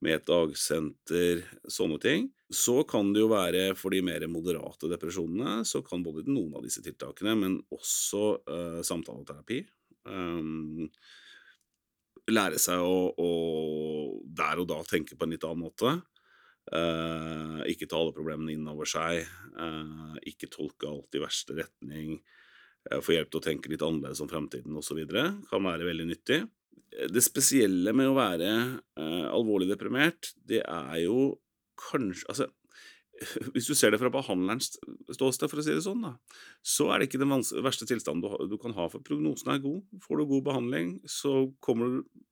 med 0.05 0.19
et 0.19 0.27
dagsenter, 0.29 1.45
sånne 1.73 1.99
ting. 2.03 2.27
Så 2.53 2.83
kan 2.89 3.13
det 3.15 3.23
jo 3.23 3.31
være 3.33 3.71
for 3.79 3.95
de 3.95 4.03
mer 4.05 4.27
moderate 4.31 4.91
depresjonene, 4.93 5.65
så 5.67 5.81
kan 5.87 6.05
både 6.05 6.27
noen 6.29 6.59
av 6.59 6.67
disse 6.67 6.83
tiltakene, 6.85 7.35
men 7.39 7.61
også 7.75 8.25
uh, 8.45 8.83
samtaleterapi 8.87 9.63
um, 10.11 10.87
Lære 12.27 12.59
seg 12.59 12.81
å, 12.83 12.95
å, 13.23 13.29
der 14.35 14.59
og 14.59 14.67
da 14.67 14.81
tenke 14.83 15.15
på 15.15 15.23
en 15.23 15.31
litt 15.31 15.45
annen 15.47 15.63
måte. 15.63 15.93
Uh, 16.75 17.63
ikke 17.71 17.87
ta 17.87 17.99
alle 18.01 18.15
problemene 18.15 18.57
inn 18.57 18.67
over 18.71 18.89
seg. 18.91 19.23
Uh, 19.55 20.17
ikke 20.27 20.51
tolke 20.51 20.89
alt 20.91 21.15
i 21.15 21.23
verste 21.23 21.55
retning. 21.59 22.19
Uh, 22.91 22.99
få 23.05 23.15
hjelp 23.15 23.31
til 23.31 23.41
å 23.41 23.47
tenke 23.47 23.71
litt 23.71 23.85
annerledes 23.87 24.23
om 24.25 24.31
fremtiden 24.31 24.77
osv. 24.79 25.03
Kan 25.51 25.67
være 25.69 25.87
veldig 25.87 26.09
nyttig. 26.11 26.43
Det 27.13 27.23
spesielle 27.23 27.93
med 27.97 28.09
å 28.09 28.17
være 28.17 28.51
alvorlig 28.97 29.67
deprimert, 29.69 30.31
det 30.49 30.63
er 30.63 31.01
jo 31.03 31.35
kanskje 31.77 32.25
Altså, 32.31 32.47
hvis 33.53 33.69
du 33.69 33.75
ser 33.77 33.93
det 33.93 34.01
fra 34.01 34.13
behandlerens 34.13 34.71
ståsted, 35.13 35.51
for 35.51 35.61
å 35.61 35.65
si 35.65 35.75
det 35.75 35.85
sånn, 35.85 36.05
da, 36.05 36.15
så 36.65 36.89
er 36.93 37.01
det 37.01 37.11
ikke 37.11 37.21
den 37.23 37.35
verste 37.65 37.89
tilstanden 37.89 38.25
du, 38.25 38.47
du, 38.55 38.57
kan 38.61 38.77
ha, 38.77 38.89
for 38.93 39.05
prognosen 39.05 39.53
er 39.53 39.63
god. 39.65 39.83
Får 40.05 40.21
du 40.21 40.31
god 40.31 40.47
behandling, 40.51 40.95
så 41.11 41.49
kommer 41.65 41.99
du 41.99 42.25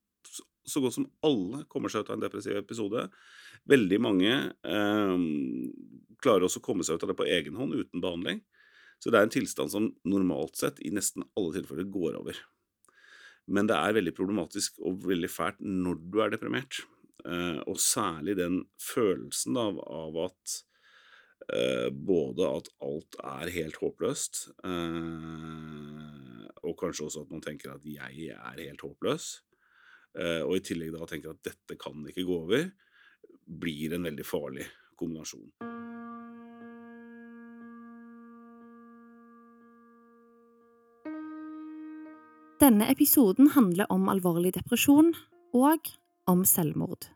så 0.69 0.81
godt 0.85 0.97
som 0.97 1.09
alle 1.27 1.65
kommer 1.71 1.93
seg 1.93 2.05
ut 2.05 2.11
av 2.13 2.19
en 2.19 2.25
depressiv 2.25 2.57
episode. 2.59 3.07
Veldig 3.71 4.01
mange 4.03 4.33
eh, 4.33 5.15
klarer 6.25 6.47
også 6.47 6.63
å 6.63 6.67
komme 6.67 6.87
seg 6.87 6.97
ut 6.99 7.07
av 7.07 7.13
det 7.13 7.19
på 7.21 7.29
egen 7.29 7.61
hånd 7.61 7.77
uten 7.77 8.03
behandling. 8.05 8.43
Så 9.03 9.13
det 9.13 9.21
er 9.21 9.27
en 9.27 9.35
tilstand 9.35 9.73
som 9.73 9.91
normalt 10.09 10.57
sett 10.57 10.81
i 10.81 10.93
nesten 10.95 11.27
alle 11.37 11.53
tilfeller 11.59 11.89
går 11.93 12.19
over. 12.23 12.39
Men 13.53 13.69
det 13.69 13.77
er 13.77 13.97
veldig 13.99 14.15
problematisk 14.17 14.79
og 14.89 15.03
veldig 15.05 15.29
fælt 15.29 15.61
når 15.61 15.99
du 16.09 16.21
er 16.25 16.33
deprimert. 16.33 16.81
Eh, 17.25 17.61
og 17.69 17.81
særlig 17.81 18.37
den 18.41 18.63
følelsen 18.81 19.57
av, 19.61 19.81
av 19.85 20.17
at 20.27 20.55
eh, 21.53 21.89
både 21.93 22.49
at 22.49 22.71
alt 22.85 23.19
er 23.21 23.53
helt 23.55 23.81
håpløst, 23.81 24.43
eh, 24.65 26.49
og 26.65 26.77
kanskje 26.81 27.09
også 27.09 27.25
at 27.25 27.33
man 27.33 27.45
tenker 27.45 27.73
at 27.73 27.85
jeg 27.89 28.29
er 28.33 28.61
helt 28.61 28.85
håpløs, 28.85 29.29
og 30.15 30.53
i 30.55 30.63
tillegg 30.63 30.93
da 30.95 31.07
tenker 31.11 31.35
at 31.35 31.43
dette 31.43 31.75
kan 31.81 32.05
ikke 32.07 32.27
gå 32.29 32.37
over, 32.45 32.69
blir 33.45 33.97
en 33.97 34.07
veldig 34.07 34.27
farlig 34.27 34.67
kombinasjon. 34.99 35.49
Denne 42.63 42.87
episoden 42.89 43.51
handler 43.53 43.91
om 43.93 44.07
alvorlig 44.09 44.55
depresjon 44.55 45.11
og 45.53 45.91
om 46.31 46.45
selvmord. 46.49 47.11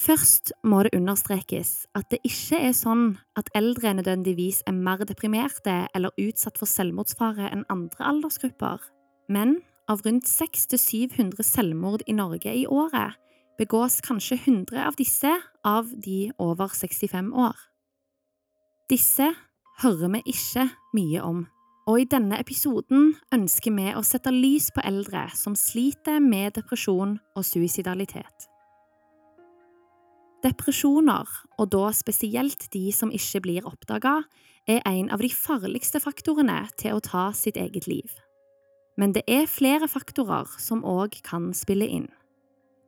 Først 0.00 0.52
må 0.64 0.82
det 0.84 0.94
understrekes 0.96 1.88
at 1.98 2.06
det 2.12 2.20
ikke 2.24 2.60
er 2.68 2.76
sånn 2.76 3.18
at 3.36 3.50
eldre 3.56 3.92
nødvendigvis 3.98 4.62
er 4.68 4.76
mer 4.76 5.02
deprimerte 5.08 5.74
eller 5.96 6.14
utsatt 6.20 6.60
for 6.60 6.70
selvmordsfare 6.70 7.50
enn 7.50 7.66
andre 7.72 8.06
aldersgrupper, 8.12 8.78
men 9.28 9.58
av 9.90 10.04
rundt 10.06 10.28
600–700 10.30 11.42
selvmord 11.42 12.04
i 12.06 12.14
Norge 12.14 12.52
i 12.54 12.66
året 12.66 13.18
begås 13.58 14.00
kanskje 14.06 14.38
100 14.38 14.86
av 14.86 14.96
disse 14.96 15.32
av 15.66 15.90
de 16.04 16.30
over 16.38 16.70
65 16.72 17.32
år. 17.34 17.56
Disse 18.90 19.32
hører 19.82 20.12
vi 20.14 20.22
ikke 20.32 20.68
mye 20.96 21.24
om, 21.24 21.42
og 21.90 22.00
i 22.00 22.06
denne 22.10 22.38
episoden 22.40 23.14
ønsker 23.34 23.74
vi 23.76 23.90
å 23.96 24.04
sette 24.06 24.32
lys 24.34 24.70
på 24.74 24.84
eldre 24.86 25.26
som 25.36 25.58
sliter 25.58 26.22
med 26.22 26.54
depresjon 26.56 27.18
og 27.34 27.46
suicidalitet. 27.46 28.46
Depresjoner, 30.40 31.28
og 31.60 31.68
da 31.74 31.90
spesielt 31.92 32.70
de 32.72 32.86
som 32.96 33.12
ikke 33.12 33.42
blir 33.44 33.68
oppdaga, 33.68 34.22
er 34.70 34.80
en 34.88 35.10
av 35.12 35.20
de 35.20 35.28
farligste 35.34 36.00
faktorene 36.00 36.62
til 36.80 36.96
å 36.96 37.04
ta 37.04 37.28
sitt 37.36 37.60
eget 37.60 37.90
liv. 37.90 38.08
Men 38.98 39.14
det 39.16 39.22
er 39.30 39.50
flere 39.50 39.88
faktorer 39.88 40.48
som 40.58 40.84
òg 40.86 41.20
kan 41.26 41.52
spille 41.56 41.86
inn. 41.86 42.08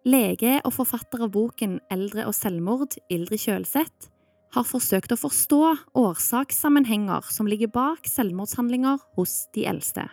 Lege 0.02 0.56
og 0.66 0.74
forfatter 0.74 1.22
av 1.22 1.30
boken 1.34 1.78
Eldre 1.92 2.26
og 2.26 2.34
selvmord, 2.34 2.96
Ildrid 3.12 3.44
Kjølseth, 3.44 4.08
har 4.52 4.66
forsøkt 4.68 5.14
å 5.14 5.20
forstå 5.20 5.60
årsakssammenhenger 5.96 7.30
som 7.32 7.48
ligger 7.48 7.70
bak 7.72 8.08
selvmordshandlinger 8.10 9.00
hos 9.16 9.46
de 9.54 9.64
eldste. 9.70 10.08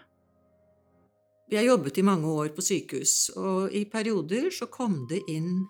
Vi 1.49 1.57
har 1.57 1.65
jobbet 1.65 1.97
i 1.97 2.05
mange 2.05 2.29
år 2.29 2.51
på 2.53 2.61
sykehus, 2.61 3.31
og 3.33 3.73
i 3.73 3.81
perioder 3.89 4.51
så 4.53 4.69
kom 4.69 5.01
det 5.09 5.23
inn 5.33 5.65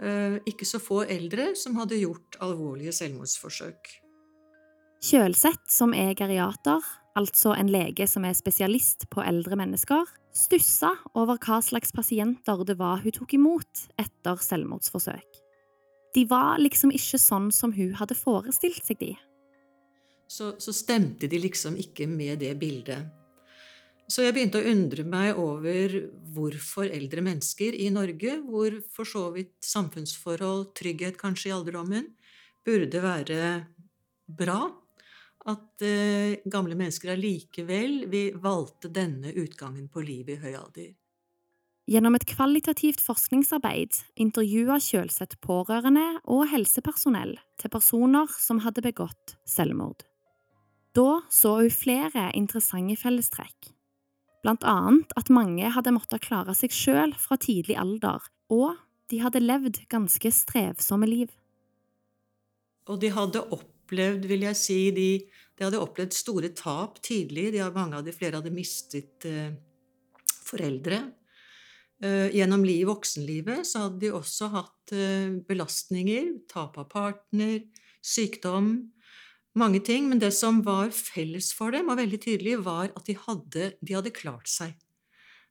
eh, 0.00 0.40
ikke 0.48 0.66
så 0.66 0.80
få 0.80 1.02
eldre 1.04 1.50
som 1.60 1.76
hadde 1.76 2.00
gjort 2.00 2.40
alvorlige 2.42 2.94
selvmordsforsøk. 2.96 3.92
Kjølseth, 5.04 5.68
som 5.68 5.92
er 5.92 6.16
geriater, 6.16 6.80
altså 7.18 7.54
en 7.54 7.70
lege 7.70 8.06
som 8.10 8.26
er 8.26 8.36
spesialist 8.36 9.06
på 9.12 9.22
eldre 9.24 9.58
mennesker, 9.58 10.08
stussa 10.34 10.92
over 11.14 11.38
hva 11.42 11.60
slags 11.62 11.94
pasienter 11.94 12.64
det 12.66 12.76
var 12.80 13.02
hun 13.04 13.14
tok 13.14 13.36
imot 13.38 13.86
etter 14.00 14.40
selvmordsforsøk. 14.42 15.40
De 16.14 16.24
var 16.30 16.60
liksom 16.62 16.92
ikke 16.94 17.18
sånn 17.18 17.50
som 17.54 17.74
hun 17.74 17.94
hadde 17.98 18.18
forestilt 18.18 18.84
seg 18.86 19.00
de. 19.00 19.12
Så, 20.30 20.54
så 20.58 20.72
stemte 20.74 21.28
de 21.30 21.38
liksom 21.42 21.76
ikke 21.78 22.06
med 22.10 22.40
det 22.42 22.54
bildet. 22.58 23.10
Så 24.10 24.24
jeg 24.26 24.34
begynte 24.36 24.60
å 24.60 24.68
undre 24.68 25.04
meg 25.08 25.38
over 25.40 25.94
hvorfor 26.34 26.90
eldre 26.92 27.22
mennesker 27.24 27.76
i 27.80 27.88
Norge, 27.92 28.36
hvor 28.44 28.76
for 28.92 29.08
så 29.08 29.30
vidt 29.32 29.54
samfunnsforhold, 29.64 30.74
trygghet 30.76 31.16
kanskje 31.20 31.50
i 31.50 31.54
alderdommen, 31.56 32.10
burde 32.64 33.00
være 33.00 33.40
bra, 34.28 34.68
at 35.50 35.84
eh, 35.84 36.40
gamle 36.48 36.76
mennesker 36.78 37.12
allikevel 37.14 38.04
vi 38.12 38.28
valgte 38.40 38.88
denne 38.92 39.32
utgangen 39.36 39.90
på 39.92 40.04
livet 40.04 40.38
i 40.38 40.44
høy 40.44 40.54
alder. 40.56 40.92
Gjennom 41.84 42.16
et 42.16 42.24
kvalitativt 42.24 43.02
forskningsarbeid 43.04 43.98
intervjua 44.24 44.78
Kjølseth 44.80 45.36
pårørende 45.44 46.06
og 46.32 46.46
helsepersonell 46.48 47.34
til 47.60 47.72
personer 47.72 48.30
som 48.40 48.62
hadde 48.64 48.86
begått 48.86 49.34
selvmord. 49.44 50.06
Da 50.96 51.20
så 51.28 51.58
hun 51.58 51.74
flere 51.74 52.30
interessante 52.38 52.96
fellestrekk, 52.96 53.68
blant 54.46 54.64
annet 54.64 55.12
at 55.20 55.32
mange 55.32 55.74
hadde 55.76 55.92
måttet 55.92 56.24
klare 56.24 56.54
seg 56.56 56.72
sjøl 56.72 57.12
fra 57.20 57.36
tidlig 57.36 57.76
alder, 57.76 58.24
og 58.48 58.78
de 59.12 59.20
hadde 59.20 59.44
levd 59.44 59.82
ganske 59.92 60.32
strevsomme 60.32 61.08
liv. 61.10 61.28
Og 62.88 62.96
de 63.02 63.12
hadde 63.12 63.44
opplevd, 63.84 64.26
vil 64.26 64.48
jeg 64.48 64.58
si, 64.58 64.78
de, 64.96 65.10
de 65.54 65.66
hadde 65.68 65.80
opplevd 65.80 66.16
store 66.16 66.50
tap 66.56 66.98
tidlig. 67.04 67.52
De, 67.54 67.62
mange 67.74 68.00
av 68.00 68.06
de 68.06 68.14
flere 68.16 68.40
hadde 68.40 68.54
mistet 68.54 69.28
eh, 69.28 69.52
foreldre. 70.44 71.04
Eh, 72.02 72.34
gjennom 72.34 72.64
liv, 72.66 72.86
voksenlivet 72.88 73.66
så 73.68 73.86
hadde 73.86 74.02
de 74.02 74.12
også 74.16 74.50
hatt 74.54 74.94
eh, 74.96 75.36
belastninger, 75.46 76.32
tap 76.50 76.78
av 76.80 76.88
partner, 76.90 77.60
sykdom, 78.04 78.72
mange 79.54 79.80
ting. 79.86 80.08
Men 80.10 80.22
det 80.22 80.32
som 80.36 80.62
var 80.66 80.90
felles 80.96 81.52
for 81.54 81.74
dem, 81.74 81.92
og 81.92 82.00
veldig 82.00 82.20
tydelig, 82.24 82.58
var 82.64 82.90
at 82.90 83.04
de 83.06 83.18
hadde, 83.26 83.74
de 83.80 83.96
hadde 83.96 84.14
klart 84.16 84.50
seg. 84.50 84.74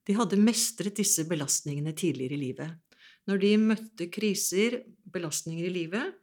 De 0.03 0.17
hadde 0.17 0.41
mestret 0.41 0.97
disse 0.99 1.23
belastningene 1.29 1.93
tidligere 1.95 2.35
i 2.35 2.43
livet. 2.49 2.99
Når 3.29 3.39
de 3.39 3.53
møtte 3.61 4.09
kriser, 4.11 4.81
belastninger 5.07 5.69
i 5.69 5.71
livet, 5.71 6.17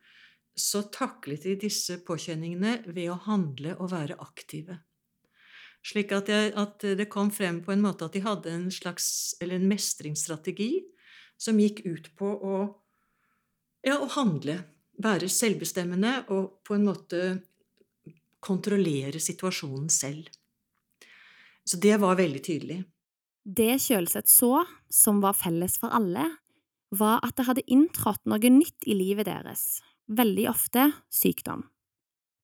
så 0.56 0.82
taklet 0.92 1.44
de 1.46 1.56
disse 1.60 2.00
påkjenningene 2.06 2.80
ved 2.90 3.10
å 3.12 3.18
handle 3.26 3.76
og 3.78 3.92
være 3.94 4.18
aktive. 4.20 4.80
Slik 5.86 6.12
at, 6.12 6.28
jeg, 6.28 6.52
at, 6.60 6.82
det 6.98 7.08
kom 7.12 7.30
frem 7.32 7.62
på 7.64 7.72
en 7.72 7.84
måte 7.84 8.04
at 8.04 8.16
de 8.16 8.24
hadde 8.24 8.52
en 8.52 8.68
slags, 8.72 9.36
eller 9.40 9.56
en 9.56 9.70
mestringsstrategi 9.70 10.72
som 11.40 11.60
gikk 11.60 11.84
ut 11.86 12.10
på 12.20 12.28
å, 12.28 12.56
ja, 13.86 13.96
å 13.96 14.10
handle. 14.18 14.60
Være 15.00 15.30
selvbestemmende 15.32 16.26
og 16.34 16.58
på 16.68 16.76
en 16.76 16.84
måte 16.84 17.20
kontrollere 18.44 19.20
situasjonen 19.22 19.88
selv. 19.92 20.28
Så 21.64 21.80
det 21.80 21.96
var 22.02 22.18
veldig 22.18 22.42
tydelig. 22.44 22.82
Det 23.40 23.78
Kjølseth 23.80 24.28
så, 24.28 24.66
som 24.92 25.22
var 25.24 25.38
felles 25.38 25.78
for 25.80 25.92
alle, 25.96 26.26
var 26.92 27.22
at 27.24 27.38
det 27.38 27.46
hadde 27.46 27.64
inntrådt 27.70 28.26
noe 28.28 28.52
nytt 28.52 28.84
i 28.84 28.96
livet 28.98 29.28
deres, 29.30 29.80
veldig 30.10 30.48
ofte 30.50 30.90
sykdom. 31.12 31.64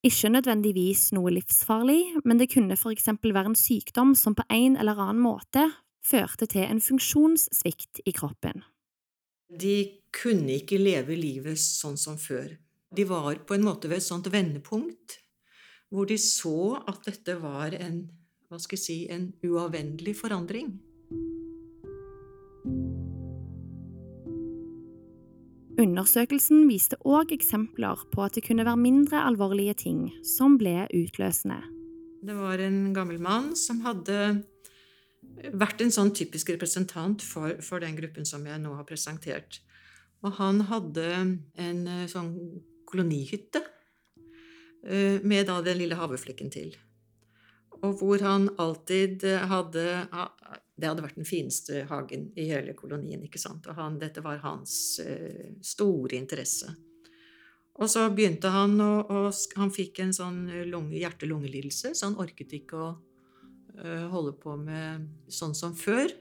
Ikke 0.07 0.31
nødvendigvis 0.31 1.09
noe 1.17 1.33
livsfarlig, 1.35 2.23
men 2.25 2.39
det 2.39 2.51
kunne 2.53 2.77
for 2.79 2.95
eksempel 2.95 3.35
være 3.35 3.53
en 3.53 3.59
sykdom 3.59 4.15
som 4.15 4.37
på 4.39 4.45
en 4.55 4.77
eller 4.79 4.99
annen 5.03 5.23
måte 5.25 5.65
førte 6.07 6.47
til 6.47 6.67
en 6.69 6.83
funksjonssvikt 6.83 8.05
i 8.07 8.15
kroppen. 8.15 8.63
De 9.51 10.03
kunne 10.15 10.61
ikke 10.61 10.79
leve 10.79 11.17
livet 11.19 11.59
sånn 11.59 11.99
som 11.99 12.19
før. 12.19 12.55
De 12.95 13.07
var 13.09 13.43
på 13.47 13.57
en 13.57 13.67
måte 13.67 13.91
ved 13.91 13.99
et 13.99 14.07
sånt 14.07 14.31
vendepunkt 14.33 15.21
hvor 15.91 16.09
de 16.11 16.17
så 16.19 16.83
at 16.91 17.05
dette 17.07 17.37
var 17.39 17.75
en, 17.79 18.01
hva 18.51 18.59
skal 18.63 18.79
jeg 18.79 18.83
si, 18.83 18.99
en 19.11 19.31
uavvendelig 19.47 20.17
forandring. 20.19 20.75
Undersøkelsen 25.77 26.63
viste 26.71 26.97
òg 27.05 27.35
eksempler 27.35 28.01
på 28.09 28.23
at 28.25 28.37
det 28.39 28.47
kunne 28.47 28.65
være 28.65 28.81
mindre 28.81 29.21
alvorlige 29.29 29.75
ting 29.83 29.99
som 30.25 30.55
ble 30.57 30.87
utløsende. 30.89 31.59
Det 32.25 32.33
var 32.33 32.63
en 32.65 32.95
gammel 32.97 33.19
mann 33.21 33.51
som 33.61 33.83
hadde 33.85 34.17
vært 35.53 35.85
en 35.85 35.93
sånn 35.93 36.15
typisk 36.17 36.55
representant 36.55 37.21
for, 37.21 37.59
for 37.61 37.85
den 37.85 37.99
gruppen 37.99 38.25
som 38.25 38.47
jeg 38.49 38.57
nå 38.63 38.73
har 38.79 38.89
presentert. 38.89 39.61
Og 40.25 40.39
han 40.41 40.63
hadde 40.71 41.05
en 41.61 41.83
eh, 41.85 42.07
sånn 42.09 42.33
kolonihytte 42.89 43.61
eh, 43.61 45.21
med 45.21 45.45
da 45.51 45.61
den 45.61 45.83
lille 45.83 46.01
haveflekken 46.01 46.49
til. 46.57 46.73
Og 47.83 48.01
hvor 48.01 48.25
han 48.25 48.49
alltid 48.57 49.29
hadde 49.53 49.85
det 50.77 50.91
hadde 50.91 51.05
vært 51.05 51.17
den 51.17 51.29
fineste 51.29 51.87
hagen 51.89 52.29
i 52.37 52.49
hele 52.51 52.75
kolonien. 52.77 53.23
ikke 53.25 53.41
sant? 53.41 53.67
Og 53.67 53.79
han, 53.79 53.99
dette 54.01 54.21
var 54.25 54.43
hans 54.45 55.01
uh, 55.01 55.55
store 55.65 56.19
interesse. 56.19 56.75
Og 57.77 57.91
så 57.93 58.07
begynte 58.09 58.49
han 58.49 58.79
og 58.81 59.33
Han 59.57 59.73
fikk 59.73 60.01
en 60.01 60.15
sånn 60.17 60.47
hjerte-lungelidelse, 60.97 61.93
så 61.93 62.07
han 62.09 62.21
orket 62.21 62.55
ikke 62.57 62.77
å 62.77 62.91
uh, 62.97 64.07
holde 64.13 64.33
på 64.41 64.57
med 64.57 65.09
sånn 65.29 65.57
som 65.57 65.75
før. 65.77 66.13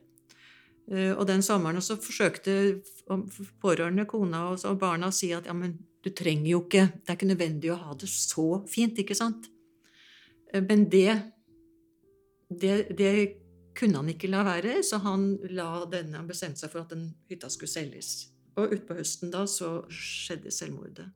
Uh, 0.91 1.13
Og 1.15 1.25
den 1.27 1.43
sommeren 1.43 1.83
så 1.83 1.95
forsøkte 1.99 2.81
pårørende, 3.61 4.07
kona 4.07 4.49
og 4.51 4.65
og 4.67 4.79
barna 4.79 5.11
å 5.11 5.15
si 5.15 5.31
at 5.33 5.47
ja, 5.47 5.53
men 5.53 5.77
du 6.05 6.11
trenger 6.13 6.51
jo 6.51 6.59
ikke 6.65 6.85
Det 6.93 7.09
er 7.09 7.17
ikke 7.17 7.31
nødvendig 7.31 7.71
å 7.73 7.79
ha 7.81 7.95
det 7.97 8.09
så 8.11 8.61
fint, 8.69 8.99
ikke 9.01 9.17
sant? 9.17 9.47
Eh, 10.53 10.61
Men 10.61 10.89
det, 10.89 11.21
det, 12.49 12.75
det 12.97 13.11
kunne 13.75 14.01
han 14.01 14.09
ikke 14.11 14.31
la 14.31 14.45
være, 14.47 14.79
så 14.83 15.01
han 15.03 15.35
la 15.51 15.83
denne, 15.91 16.19
han 16.19 16.29
bestemte 16.29 16.63
seg 16.63 16.71
for 16.71 16.85
at 16.85 16.95
den 16.95 17.09
hytta 17.29 17.49
skulle 17.51 17.71
selges. 17.71 18.31
Og 18.55 18.71
utpå 18.71 18.95
høsten 18.97 19.33
da 19.33 19.43
så 19.51 19.77
skjedde 19.91 20.53
selvmordet. 20.53 21.09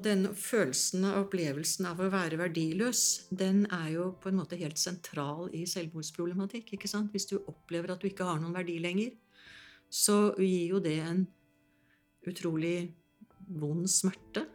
Den 0.00 0.30
følelsen 0.32 1.04
og 1.10 1.26
opplevelsen 1.26 1.86
av 1.90 1.98
å 2.00 2.08
være 2.12 2.38
verdiløs, 2.40 3.02
den 3.36 3.66
er 3.74 3.90
jo 3.98 4.06
på 4.22 4.30
en 4.30 4.38
måte 4.40 4.56
helt 4.56 4.80
sentral 4.80 5.50
i 5.56 5.66
selvmordsproblematikk. 5.68 6.72
ikke 6.74 6.88
sant? 6.88 7.10
Hvis 7.12 7.28
du 7.28 7.36
opplever 7.42 7.92
at 7.92 8.00
du 8.00 8.08
ikke 8.08 8.24
har 8.24 8.40
noen 8.40 8.56
verdi 8.56 8.78
lenger, 8.80 9.12
så 9.90 10.32
gir 10.38 10.76
jo 10.76 10.80
det 10.80 10.96
en 11.04 11.26
utrolig 12.30 12.94
vond 13.60 13.84
smerte. 13.90 14.46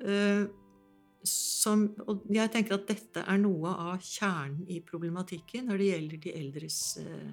Eh, 0.00 0.46
som, 1.30 1.88
og 2.06 2.26
jeg 2.32 2.52
tenker 2.54 2.76
at 2.78 2.86
dette 2.88 3.22
er 3.22 3.40
noe 3.42 3.72
av 3.72 4.04
kjernen 4.04 4.66
i 4.70 4.80
problematikken 4.84 5.68
når 5.70 5.82
det 5.82 5.90
gjelder 5.90 6.22
de 6.22 6.36
eldres 6.40 6.78
eh, 7.02 7.32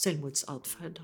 selvmordsatferd. 0.00 1.02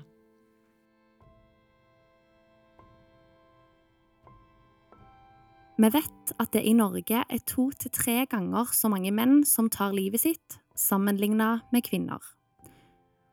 Vi 5.81 5.89
vet 5.89 6.33
at 6.37 6.51
det 6.53 6.61
i 6.67 6.75
Norge 6.77 7.23
er 7.25 7.39
to 7.49 7.71
til 7.73 7.89
tre 7.95 8.19
ganger 8.29 8.69
så 8.75 8.91
mange 8.91 9.09
menn 9.15 9.39
som 9.49 9.69
tar 9.71 9.95
livet 9.97 10.21
sitt, 10.21 10.59
sammenlignet 10.77 11.65
med 11.73 11.85
kvinner. 11.87 12.21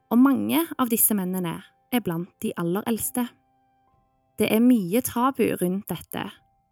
Og 0.09 0.17
mange 0.23 0.63
av 0.81 0.89
disse 0.89 1.13
mennene 1.17 1.59
er 1.93 2.05
blant 2.05 2.31
de 2.41 2.55
aller 2.57 2.87
eldste. 2.89 3.27
Det 4.41 4.49
er 4.55 4.65
mye 4.65 5.03
tabu 5.05 5.45
rundt 5.61 5.91
dette, 5.91 6.25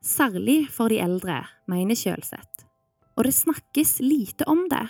særlig 0.07 0.67
for 0.73 0.93
de 0.93 1.01
eldre, 1.03 1.43
mener 1.71 1.99
Kjølseth. 1.99 2.65
Og 3.17 3.27
det 3.27 3.35
snakkes 3.35 3.99
lite 4.05 4.47
om 4.49 4.67
det, 4.71 4.85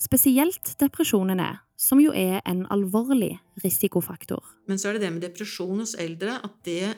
spesielt 0.00 0.74
depresjonene, 0.80 1.48
som 1.76 2.00
jo 2.00 2.12
er 2.16 2.40
en 2.48 2.64
alvorlig 2.72 3.34
risikofaktor. 3.64 4.40
Men 4.68 4.80
så 4.80 4.90
er 4.90 4.96
det 4.96 5.06
det 5.06 5.12
med 5.12 5.26
depresjon 5.26 5.82
hos 5.82 5.94
eldre 6.00 6.38
at 6.40 6.56
det 6.64 6.94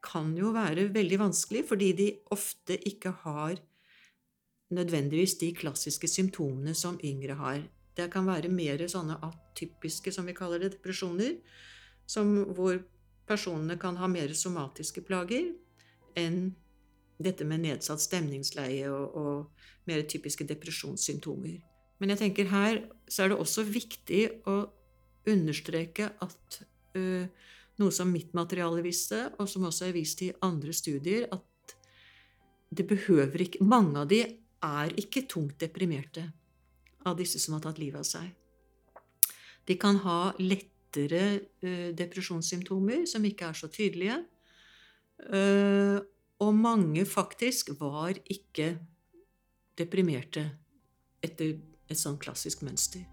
kan 0.00 0.30
jo 0.38 0.54
være 0.54 0.88
veldig 0.94 1.18
vanskelig, 1.20 1.66
fordi 1.68 1.90
de 1.98 2.06
ofte 2.32 2.78
ikke 2.88 3.12
har 3.24 3.58
nødvendigvis 4.70 5.36
de 5.40 5.50
klassiske 5.58 6.08
symptomene 6.08 6.74
som 6.78 6.98
yngre 7.04 7.36
har. 7.36 7.60
Det 7.96 8.06
kan 8.12 8.28
være 8.28 8.48
mer 8.48 8.86
sånne 8.88 9.18
atypiske, 9.26 10.14
som 10.14 10.28
vi 10.30 10.36
kaller 10.38 10.62
det, 10.62 10.76
depresjoner, 10.78 11.36
som, 12.06 12.30
hvor 12.54 12.78
personene 13.28 13.76
kan 13.78 13.98
ha 13.98 14.08
mer 14.10 14.32
somatiske 14.34 15.02
plager 15.06 15.50
enn 16.18 16.54
dette 17.20 17.44
med 17.44 17.62
nedsatt 17.64 18.00
stemningsleie 18.02 18.88
og, 18.90 19.16
og 19.16 19.88
mer 19.90 20.02
typiske 20.08 20.46
depresjonssymptomer. 20.48 21.58
Men 22.00 22.14
jeg 22.14 22.22
tenker 22.22 22.50
her 22.50 22.82
så 23.10 23.24
er 23.24 23.32
det 23.32 23.40
også 23.40 23.66
viktig 23.68 24.22
å 24.48 24.62
understreke 25.28 26.08
at 26.24 26.60
uh, 26.96 27.26
noe 27.80 27.94
som 27.94 28.10
mitt 28.12 28.32
materiale 28.36 28.82
viste, 28.84 29.26
og 29.38 29.48
som 29.48 29.66
også 29.68 29.88
er 29.88 29.96
vist 29.96 30.22
i 30.24 30.32
andre 30.44 30.72
studier, 30.76 31.28
at 31.32 31.76
det 32.70 32.86
behøver 32.86 33.42
ikke 33.46 33.64
Mange 33.66 33.98
av 33.98 34.08
de 34.10 34.20
er 34.22 34.92
ikke 35.00 35.26
tungt 35.28 35.58
deprimerte 35.60 36.28
av 37.08 37.16
disse 37.18 37.40
som 37.40 37.56
har 37.56 37.64
tatt 37.64 37.80
livet 37.80 38.00
av 38.00 38.06
seg. 38.06 38.28
De 39.68 39.76
kan 39.80 40.00
ha 40.04 40.32
lettere 40.40 41.24
uh, 41.64 41.90
depresjonssymptomer 41.96 43.04
som 43.08 43.24
ikke 43.28 43.50
er 43.50 43.60
så 43.60 43.68
tydelige. 43.72 44.22
Uh, 45.20 46.00
og 46.40 46.54
mange 46.56 47.04
faktisk 47.06 47.74
var 47.80 48.16
ikke 48.32 48.72
deprimerte 49.78 50.46
etter 51.24 51.56
et 51.90 51.98
sånn 51.98 52.18
klassisk 52.20 52.62
mønster. 52.64 53.04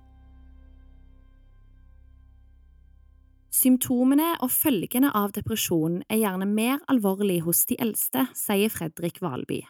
Symptomene 3.58 4.36
og 4.46 4.52
følgene 4.54 5.10
av 5.18 5.32
depresjon 5.34 6.02
er 6.12 6.22
gjerne 6.22 6.46
mer 6.46 6.82
alvorlig 6.92 7.40
hos 7.48 7.64
de 7.70 7.78
eldste, 7.82 8.28
sier 8.38 8.70
Fredrik 8.70 9.18
Valby. 9.24 9.64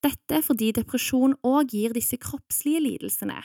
Dette 0.00 0.40
fordi 0.46 0.70
depresjon 0.78 1.34
òg 1.44 1.74
gir 1.74 1.92
disse 1.92 2.16
kroppslige 2.16 2.80
lidelsene, 2.80 3.36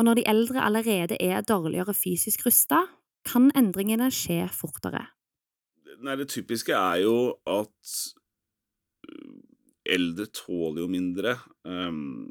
og 0.00 0.06
når 0.08 0.20
de 0.20 0.26
eldre 0.32 0.62
allerede 0.64 1.18
er 1.20 1.44
dårligere 1.44 1.92
fysisk 1.92 2.46
rusta, 2.46 2.86
kan 3.28 3.50
endringene 3.52 4.08
skje 4.14 4.46
fortere. 4.56 5.04
Nei, 6.00 6.16
det 6.16 6.30
typiske 6.32 6.72
er 6.72 7.02
jo 7.04 7.16
at 7.44 7.92
eldre 9.90 10.28
tåler 10.34 10.84
jo 10.84 10.90
mindre. 10.90 11.36
Um, 11.66 12.28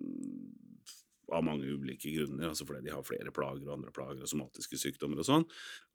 av 1.36 1.44
mange 1.46 1.68
ulike 1.70 2.12
grunner, 2.14 2.50
altså 2.50 2.66
fordi 2.68 2.88
de 2.88 2.94
har 2.94 3.06
flere 3.06 3.34
plager 3.36 3.68
og 3.68 3.76
andre 3.78 3.92
plager 3.94 4.24
og 4.24 4.32
somatiske 4.32 4.80
sykdommer 4.82 5.22
og 5.22 5.28
sånn. 5.28 5.46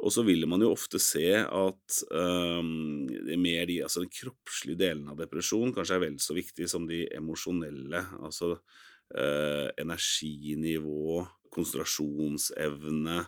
Og 0.02 0.12
så 0.14 0.24
vil 0.26 0.46
man 0.50 0.62
jo 0.64 0.72
ofte 0.74 1.00
se 1.02 1.26
at 1.42 2.00
um, 2.14 3.06
mer 3.42 3.66
de, 3.70 3.80
altså 3.84 4.04
den 4.04 4.12
kroppslige 4.14 4.80
delen 4.84 5.08
av 5.10 5.20
depresjon 5.20 5.74
kanskje 5.74 5.98
er 5.98 6.04
vel 6.06 6.20
så 6.22 6.36
viktig 6.36 6.68
som 6.70 6.86
de 6.90 7.04
emosjonelle. 7.16 8.04
Altså 8.20 8.54
uh, 8.54 9.68
energinivå, 9.80 11.24
konsentrasjonsevne, 11.54 13.24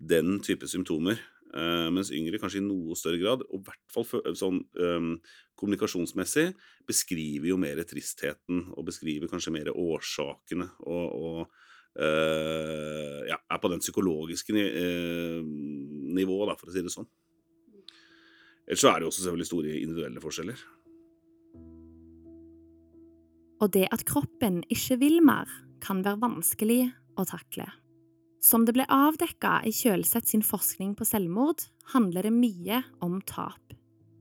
den 0.00 0.40
type 0.46 0.68
symptomer. 0.70 1.20
Uh, 1.50 1.88
mens 1.90 2.12
yngre 2.14 2.38
kanskje 2.38 2.60
i 2.60 2.66
noe 2.66 2.94
større 2.98 3.18
grad, 3.18 3.40
og 3.50 3.58
i 3.58 3.64
hvert 3.66 3.94
fall 3.94 4.36
sånn 4.38 4.62
um, 4.78 5.14
kommunikasjonsmessig, 5.60 6.48
beskriver 6.88 7.50
jo 7.52 7.58
mer 7.60 7.82
tristheten, 7.88 8.64
og 8.74 8.86
beskriver 8.88 9.30
kanskje 9.30 9.54
mer 9.54 9.70
årsakene, 9.74 10.70
og, 10.88 11.06
og 11.20 12.00
øh, 12.00 13.20
ja, 13.28 13.38
er 13.38 13.62
på 13.62 13.72
den 13.72 13.84
psykologiske 13.84 14.56
niv 14.56 14.68
øh, 14.82 15.40
nivået, 16.16 16.50
da, 16.50 16.58
for 16.58 16.70
å 16.70 16.74
si 16.74 16.84
det 16.84 16.92
sånn. 16.94 17.08
Ellers 18.66 18.84
så 18.84 18.90
er 18.90 19.00
det 19.00 19.06
jo 19.06 19.10
også 19.10 19.24
selvfølgelig 19.24 19.50
store 19.50 19.78
individuelle 19.80 20.22
forskjeller. 20.22 20.60
Og 23.60 23.72
det 23.74 23.88
at 23.92 24.06
kroppen 24.08 24.62
ikke 24.72 24.96
vil 25.02 25.20
mer, 25.24 25.50
kan 25.80 26.02
være 26.04 26.20
vanskelig 26.20 26.82
å 27.18 27.24
takle. 27.28 27.66
Som 28.40 28.64
det 28.64 28.72
ble 28.76 28.86
avdekka 28.88 29.58
i 29.68 29.72
Kjølseth 29.74 30.30
sin 30.32 30.44
forskning 30.44 30.94
på 30.96 31.06
selvmord, 31.08 31.66
handler 31.92 32.28
det 32.28 32.32
mye 32.36 32.82
om 33.04 33.18
tap. 33.28 33.74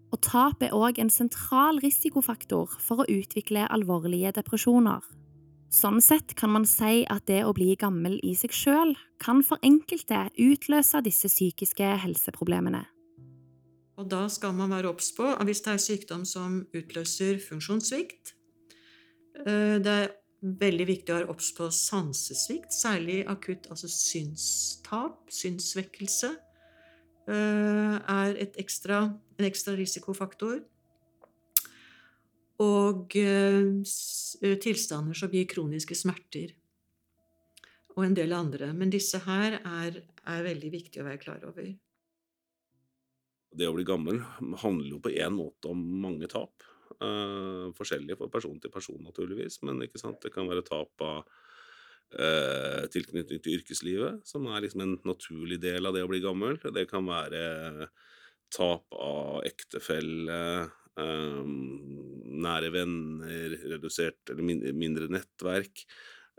Og 0.09 0.21
tap 0.25 0.63
er 0.65 0.73
òg 0.73 0.97
en 1.01 1.11
sentral 1.13 1.79
risikofaktor 1.83 2.77
for 2.81 3.03
å 3.03 3.09
utvikle 3.09 3.67
alvorlige 3.69 4.33
depresjoner. 4.39 5.03
Sånn 5.69 5.99
sett 6.01 6.33
kan 6.33 6.49
man 6.49 6.65
si 6.65 7.03
at 7.13 7.27
det 7.29 7.43
å 7.45 7.53
bli 7.53 7.75
gammel 7.77 8.15
i 8.25 8.33
seg 8.33 8.55
sjøl 8.57 8.95
kan 9.21 9.43
for 9.45 9.61
enkelte 9.61 10.25
utløse 10.41 11.03
disse 11.05 11.29
psykiske 11.29 11.91
helseproblemene. 12.05 12.87
Og 13.99 14.07
da 14.09 14.23
skal 14.31 14.55
man 14.57 14.73
være 14.73 14.89
obs 14.89 15.11
på 15.13 15.27
hvis 15.45 15.61
det 15.65 15.75
er 15.75 15.83
sykdom 15.83 16.25
som 16.25 16.63
utløser 16.73 17.37
funksjonssvikt 17.43 18.33
eh, 19.43 19.77
Det 19.77 19.93
er 19.93 20.13
veldig 20.41 20.87
viktig 20.87 21.13
å 21.13 21.17
være 21.19 21.31
obs 21.35 21.51
på 21.53 21.67
sansesvikt, 21.75 22.71
særlig 22.73 23.21
akutt 23.27 23.67
altså 23.69 23.91
synstap, 23.91 25.25
synssvekkelse, 25.35 26.29
er 27.29 28.37
et 28.41 28.55
ekstra, 28.57 29.03
en 29.39 29.47
ekstra 29.47 29.75
risikofaktor. 29.79 30.61
Og 32.59 33.15
eh, 33.15 34.55
tilstander 34.59 35.15
som 35.15 35.31
gir 35.31 35.47
kroniske 35.49 35.95
smerter. 35.95 36.51
Og 37.95 38.03
en 38.05 38.17
del 38.17 38.35
andre. 38.35 38.73
Men 38.75 38.91
disse 38.91 39.21
her 39.23 39.61
er, 39.61 40.01
er 40.27 40.47
veldig 40.47 40.73
viktig 40.75 41.01
å 41.01 41.07
være 41.07 41.21
klar 41.23 41.45
over. 41.47 41.71
Det 43.49 43.65
å 43.65 43.73
bli 43.73 43.85
gammel 43.87 44.19
handler 44.61 44.91
jo 44.91 44.99
på 45.01 45.13
en 45.15 45.37
måte 45.39 45.71
om 45.71 45.79
mange 46.03 46.27
tap. 46.29 46.67
Uh, 46.99 47.71
forskjellige 47.77 48.17
fra 48.19 48.27
person 48.33 48.57
til 48.59 48.71
person, 48.73 48.99
naturligvis, 49.05 49.61
men 49.63 49.77
det 49.79 50.31
kan 50.33 50.49
være 50.49 50.65
tap 50.67 51.03
av 51.05 51.21
uh, 51.23 52.83
tilknytning 52.91 53.39
til 53.39 53.55
yrkeslivet, 53.55 54.19
som 54.27 54.49
er 54.51 54.65
liksom 54.65 54.83
en 54.83 54.97
naturlig 55.07 55.61
del 55.63 55.87
av 55.87 55.95
det 55.95 56.03
å 56.03 56.09
bli 56.11 56.19
gammel. 56.23 56.59
Det 56.75 56.83
kan 56.91 57.07
være 57.07 57.87
tap 58.53 58.95
av 58.95 59.43
ektefelle, 59.47 60.69
um, 60.99 61.51
nære 62.43 62.71
venner, 62.73 63.57
redusert 63.73 64.31
eller 64.31 64.73
mindre, 64.73 65.09
nettverk. 65.11 65.85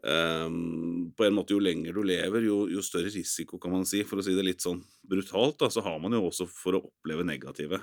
Um, 0.01 1.11
på 1.13 1.27
en 1.27 1.35
måte 1.37 1.53
Jo 1.53 1.61
lenger 1.61 1.93
du 1.93 2.01
lever, 2.09 2.47
jo, 2.47 2.63
jo, 2.73 2.81
større 2.85 3.13
risiko, 3.13 3.59
kan 3.61 3.75
man 3.75 3.85
si, 3.89 4.01
for 4.09 4.21
å 4.21 4.25
si 4.25 4.33
det 4.37 4.47
litt 4.47 4.65
sånn 4.65 4.81
brutalt, 5.05 5.59
da, 5.61 5.69
så 5.69 5.85
har 5.85 5.99
man 6.01 6.17
jo 6.17 6.23
også 6.31 6.49
for 6.49 6.79
å 6.79 6.85
oppleve 6.89 7.27
negative, 7.29 7.83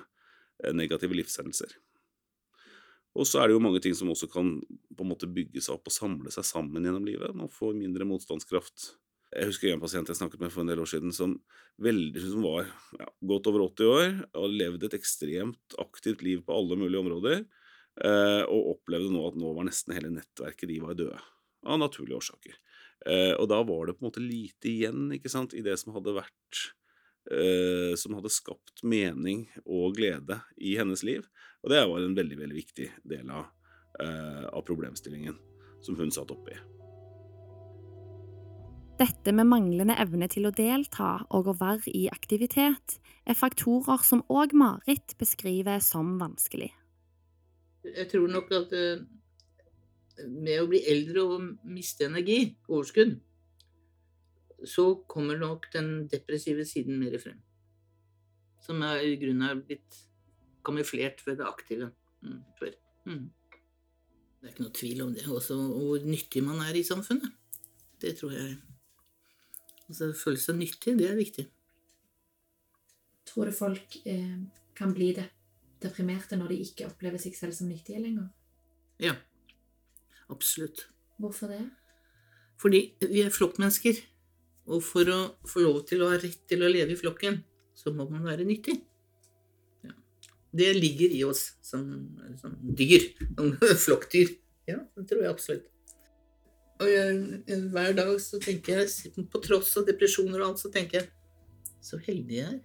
negative 0.74 1.20
livshendelser. 1.20 1.76
Og 3.18 3.26
så 3.26 3.42
er 3.42 3.50
det 3.50 3.58
jo 3.58 3.64
mange 3.64 3.82
ting 3.82 3.96
som 3.98 4.10
også 4.14 4.30
kan 4.30 4.56
på 4.62 5.06
en 5.06 5.10
måte 5.10 5.30
bygge 5.30 5.62
seg 5.64 5.78
opp 5.78 5.90
og 5.90 5.96
samle 5.96 6.34
seg 6.34 6.46
sammen 6.46 6.86
gjennom 6.86 7.06
livet. 7.06 7.34
Man 7.38 7.50
får 7.54 7.78
mindre 7.78 8.06
motstandskraft 8.06 8.92
Jeg 9.36 9.50
husker 9.50 9.74
en 9.74 9.82
pasient 9.82 10.08
jeg 10.08 10.18
snakket 10.18 10.40
med 10.40 10.54
for 10.54 10.64
en 10.64 10.70
del 10.72 10.80
år 10.80 10.88
siden 10.88 11.12
som, 11.16 11.34
veldig, 11.84 12.22
som 12.24 12.46
var 12.46 12.70
ja, 12.96 13.08
godt 13.32 13.50
over 13.52 13.66
80 13.66 13.90
år 13.92 14.14
og 14.40 14.54
levd 14.56 14.86
et 14.88 14.96
ekstremt 14.96 15.76
aktivt 15.84 16.24
liv 16.24 16.46
på 16.48 16.56
alle 16.56 16.78
mulige 16.80 17.02
områder, 17.02 17.44
eh, 18.08 18.44
og 18.48 18.72
opplevde 18.78 19.12
nå 19.12 19.26
at 19.28 19.40
nå 19.40 19.52
var 19.58 19.68
nesten 19.68 19.98
hele 19.98 20.14
nettverket 20.14 20.72
de 20.72 20.80
var 20.86 20.96
døde, 20.96 21.20
av 21.68 21.82
naturlige 21.82 22.22
årsaker. 22.22 22.56
Eh, 23.06 23.34
og 23.36 23.50
da 23.52 23.60
var 23.68 23.88
det 23.88 23.98
på 23.98 24.06
en 24.06 24.10
måte 24.10 24.24
lite 24.24 24.72
igjen 24.72 25.12
sant, 25.30 25.54
i 25.54 25.66
det 25.66 25.76
som 25.82 25.94
hadde 25.94 26.16
vært 26.18 26.64
eh, 27.30 27.94
Som 28.00 28.16
hadde 28.18 28.32
skapt 28.34 28.82
mening 28.82 29.46
og 29.66 30.00
glede 30.00 30.40
i 30.58 30.78
hennes 30.80 31.04
liv. 31.06 31.28
Og 31.62 31.74
det 31.74 31.84
var 31.84 32.00
en 32.00 32.18
veldig, 32.18 32.40
veldig 32.40 32.58
viktig 32.58 32.90
del 33.04 33.30
av, 33.30 33.52
eh, 34.02 34.48
av 34.50 34.66
problemstillingen 34.66 35.38
som 35.84 36.00
hun 36.00 36.12
satt 36.16 36.34
oppe 36.34 36.56
i. 36.56 36.77
Dette 38.98 39.30
med 39.30 39.46
manglende 39.46 39.94
evne 40.02 40.26
til 40.26 40.48
å 40.50 40.52
delta 40.58 41.20
og 41.30 41.52
å 41.52 41.54
være 41.60 41.92
i 41.94 42.08
aktivitet 42.10 42.96
er 43.30 43.38
faktorer 43.38 44.02
som 44.02 44.24
òg 44.34 44.56
Marit 44.58 45.14
beskriver 45.20 45.84
som 45.86 46.16
vanskelig. 46.18 46.72
Jeg 47.86 48.08
tror 48.10 48.32
nok 48.32 48.50
at 48.58 48.72
eh, 48.74 49.04
med 50.26 50.64
å 50.64 50.70
bli 50.72 50.80
eldre 50.90 51.26
og 51.28 51.44
miste 51.70 52.08
energi, 52.08 52.40
overskudd, 52.66 53.20
så 54.66 54.88
kommer 55.06 55.38
nok 55.38 55.68
den 55.76 56.08
depressive 56.10 56.66
siden 56.66 56.98
mer 56.98 57.20
frem. 57.22 57.38
Som 58.66 58.82
er, 58.82 59.04
i 59.06 59.20
grunnen 59.22 59.46
er 59.46 59.62
blitt 59.62 60.00
kamuflert 60.66 61.22
ved 61.28 61.38
det 61.38 61.46
aktive 61.46 61.92
mm, 62.26 62.40
før. 62.58 62.74
Mm. 63.06 63.28
Det 63.30 64.50
er 64.50 64.56
ikke 64.56 64.66
noe 64.66 64.76
tvil 64.82 65.06
om 65.06 65.14
det. 65.14 65.28
Også 65.30 65.60
hvor 65.60 66.02
nyttig 66.02 66.42
man 66.50 66.66
er 66.66 66.82
i 66.82 66.84
samfunnet. 66.88 67.30
Det 68.02 68.16
tror 68.18 68.34
jeg 68.34 68.58
Altså 69.88 70.12
føle 70.20 70.42
seg 70.42 70.60
nyttig, 70.60 70.98
det 71.00 71.08
er 71.08 71.18
viktig. 71.18 71.48
Tror 73.28 73.48
du 73.48 73.56
folk 73.56 73.98
eh, 74.08 74.40
kan 74.76 74.94
bli 74.96 75.14
det, 75.16 75.30
deprimerte 75.84 76.40
når 76.40 76.54
de 76.54 76.60
ikke 76.66 76.88
opplever 76.90 77.22
seg 77.22 77.36
selv 77.38 77.56
som 77.56 77.70
nyttige 77.72 78.02
lenger? 78.04 78.28
Ja. 79.04 79.16
Absolutt. 80.34 80.88
Hvorfor 81.22 81.52
det? 81.52 81.62
Fordi 82.60 82.82
vi 83.04 83.24
er 83.24 83.34
flokkmennesker. 83.34 84.00
Og 84.68 84.84
for 84.84 85.08
å 85.08 85.20
få 85.48 85.64
lov 85.64 85.84
til 85.88 86.04
å 86.04 86.10
ha 86.12 86.18
rett 86.20 86.42
til 86.50 86.66
å 86.66 86.72
leve 86.72 86.92
i 86.92 87.00
flokken, 87.00 87.40
så 87.78 87.94
må 87.96 88.08
man 88.10 88.26
være 88.28 88.44
nyttig. 88.48 88.76
Ja. 89.86 89.94
Det 90.52 90.74
ligger 90.76 91.14
i 91.16 91.24
oss 91.24 91.54
som, 91.64 91.88
som 92.42 92.58
dyr. 92.76 93.08
Som 93.38 93.56
flokkdyr. 93.86 94.34
Ja, 94.68 94.82
det 94.98 95.08
tror 95.08 95.24
jeg 95.24 95.32
absolutt. 95.32 95.70
Og 96.78 96.90
jeg, 96.92 97.62
hver 97.74 97.94
dag 97.98 98.12
så 98.22 98.40
tenker 98.42 98.82
jeg, 98.82 99.14
på 99.32 99.42
tross 99.42 99.74
av 99.80 99.88
depresjoner 99.88 100.42
og 100.42 100.52
alt, 100.52 100.62
så 100.62 100.72
tenker 100.74 101.02
jeg 101.02 101.14
Så 101.82 101.98
heldig 102.04 102.38
jeg 102.38 102.48
er. 102.52 102.60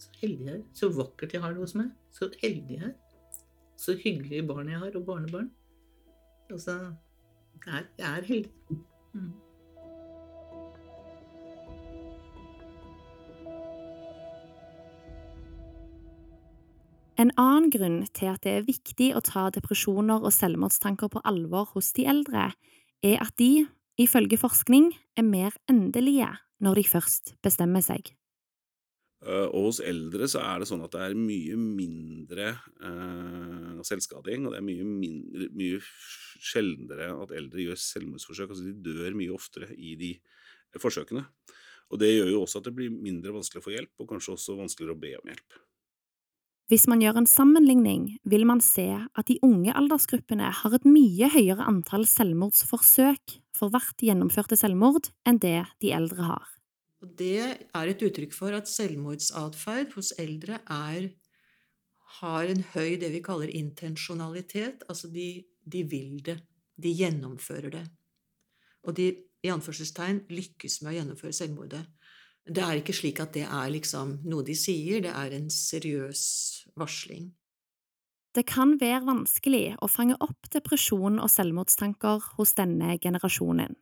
Så 0.00 0.10
heldig 0.22 0.46
jeg 0.48 0.56
er. 0.58 0.64
Så 0.74 0.90
vakkert 0.96 1.36
jeg 1.36 1.42
har 1.44 1.54
det 1.54 1.62
hos 1.62 1.76
meg. 1.78 1.92
Så 2.12 2.30
heldig 2.42 2.78
jeg 2.80 2.88
er. 2.90 2.96
Så 3.80 3.94
hyggelige 3.96 4.46
barn 4.48 4.68
jeg 4.68 4.80
har, 4.82 4.96
og 4.96 5.06
barnebarn. 5.06 5.52
Altså 6.50 6.76
Jeg 7.66 7.86
jeg 7.98 8.18
er 8.18 8.26
heldig. 8.26 8.52
Mm. 9.14 9.32
En 17.20 17.32
annen 17.36 17.68
grunn 17.68 17.98
til 18.16 18.30
at 18.30 18.46
det 18.46 18.52
er 18.56 18.64
viktig 18.64 19.10
å 19.12 19.20
ta 19.24 19.48
depresjoner 19.52 20.22
og 20.24 20.32
selvmordstanker 20.32 21.10
på 21.12 21.20
alvor 21.28 21.68
hos 21.74 21.90
de 21.98 22.06
eldre, 22.08 22.46
er 23.04 23.20
at 23.20 23.34
de, 23.36 23.66
ifølge 24.00 24.38
forskning, 24.40 24.88
er 25.20 25.26
mer 25.26 25.58
endelige 25.68 26.30
når 26.64 26.80
de 26.80 26.86
først 26.88 27.34
bestemmer 27.44 27.84
seg. 27.84 28.14
Uh, 29.20 29.52
og 29.52 29.66
hos 29.66 29.82
eldre 29.84 30.30
så 30.32 30.40
er 30.40 30.62
det 30.62 30.70
sånn 30.70 30.86
at 30.86 30.94
det 30.94 31.02
er 31.10 31.18
mye 31.18 31.58
mindre 31.60 32.54
uh, 32.80 33.82
selvskading, 33.84 34.46
og 34.46 34.54
det 34.54 34.62
er 34.62 34.64
mye, 34.64 34.86
mindre, 34.88 35.50
mye 35.60 35.80
sjeldnere 36.40 37.10
at 37.20 37.34
eldre 37.36 37.66
gjør 37.66 37.82
selvmordsforsøk. 37.84 38.54
Altså 38.54 38.64
de 38.64 38.94
dør 38.94 39.18
mye 39.18 39.34
oftere 39.36 39.68
i 39.76 39.92
de 40.00 40.14
forsøkene. 40.80 41.26
Og 41.90 42.00
det 42.00 42.14
gjør 42.14 42.32
jo 42.32 42.44
også 42.46 42.62
at 42.62 42.70
det 42.70 42.78
blir 42.78 42.94
mindre 42.94 43.34
vanskelig 43.34 43.60
å 43.60 43.66
få 43.66 43.76
hjelp, 43.76 43.92
og 44.00 44.08
kanskje 44.14 44.38
også 44.38 44.56
vanskeligere 44.56 44.96
å 44.96 45.02
be 45.04 45.18
om 45.20 45.28
hjelp. 45.34 45.60
Hvis 46.70 46.86
man 46.86 47.00
gjør 47.02 47.16
en 47.18 47.26
sammenligning, 47.26 48.02
vil 48.22 48.44
man 48.46 48.60
se 48.62 48.86
at 48.94 49.26
de 49.26 49.40
unge 49.42 49.72
aldersgruppene 49.74 50.52
har 50.54 50.76
et 50.76 50.84
mye 50.86 51.26
høyere 51.32 51.66
antall 51.66 52.04
selvmordsforsøk 52.06 53.34
for 53.58 53.74
hvert 53.74 54.04
gjennomførte 54.06 54.54
selvmord 54.54 55.08
enn 55.26 55.40
det 55.42 55.64
de 55.82 55.90
eldre 55.96 56.28
har. 56.28 56.46
Det 57.02 57.42
er 57.42 57.90
et 57.90 58.04
uttrykk 58.06 58.36
for 58.36 58.54
at 58.54 58.70
selvmordsatferd 58.70 59.96
hos 59.96 60.12
eldre 60.22 60.60
er, 60.70 61.10
har 62.20 62.52
en 62.52 62.62
høy 62.76 62.94
det 63.02 63.10
vi 63.16 63.24
kaller 63.24 63.50
intensjonalitet. 63.50 64.86
Altså 64.86 65.10
de, 65.10 65.42
de 65.66 65.82
vil 65.90 66.20
det. 66.22 66.38
De 66.78 66.94
gjennomfører 66.94 67.74
det. 67.80 67.86
Og 68.86 68.94
de 68.94 69.10
i 69.42 69.50
anførselstegn 69.50 70.28
lykkes 70.30 70.84
med 70.84 70.92
å 70.92 70.96
gjennomføre 71.00 71.34
selvmordet. 71.34 71.82
Det 72.50 72.62
er 72.64 72.80
ikke 72.80 72.96
slik 72.96 73.20
at 73.22 73.34
det 73.36 73.44
er 73.46 73.72
liksom 73.72 74.20
noe 74.28 74.44
de 74.46 74.56
sier, 74.58 75.02
det 75.04 75.12
er 75.12 75.36
en 75.36 75.50
seriøs 75.52 76.22
varsling. 76.80 77.30
Det 78.36 78.44
kan 78.46 78.76
være 78.78 79.02
vanskelig 79.08 79.74
å 79.82 79.88
fange 79.90 80.14
opp 80.22 80.50
depresjon 80.54 81.18
og 81.18 81.30
selvmordstanker 81.32 82.28
hos 82.36 82.54
denne 82.58 82.94
generasjonen. 83.02 83.74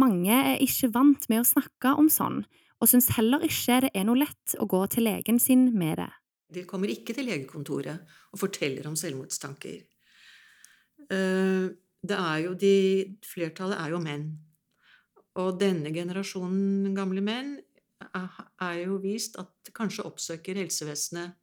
Mange 0.00 0.32
er 0.32 0.62
ikke 0.64 0.88
vant 0.94 1.26
med 1.28 1.42
å 1.42 1.48
snakke 1.48 1.92
om 2.00 2.08
sånn, 2.12 2.44
og 2.80 2.88
syns 2.88 3.10
heller 3.18 3.44
ikke 3.44 3.82
det 3.84 3.90
er 3.92 4.06
noe 4.08 4.22
lett 4.22 4.56
å 4.56 4.68
gå 4.70 4.80
til 4.94 5.04
legen 5.04 5.40
sin 5.42 5.68
med 5.76 5.98
det. 6.00 6.08
De 6.50 6.64
kommer 6.66 6.90
ikke 6.90 7.14
til 7.14 7.28
legekontoret 7.28 8.08
og 8.32 8.40
forteller 8.40 8.88
om 8.88 8.96
selvmordstanker. 8.98 9.82
Eh, 11.10 11.66
det 12.00 12.16
er 12.16 12.38
jo 12.46 12.54
de, 12.56 12.76
flertallet 13.26 13.78
er 13.78 13.92
jo 13.92 14.00
menn. 14.02 14.30
Og 15.38 15.60
denne 15.60 15.92
generasjonen 15.94 16.94
gamle 16.96 17.22
menn 17.22 17.58
er 18.00 18.80
jo 18.80 18.96
vist 19.02 19.36
at 19.38 19.70
kanskje 19.76 20.06
oppsøker 20.08 20.58
helsevesenet 20.58 21.36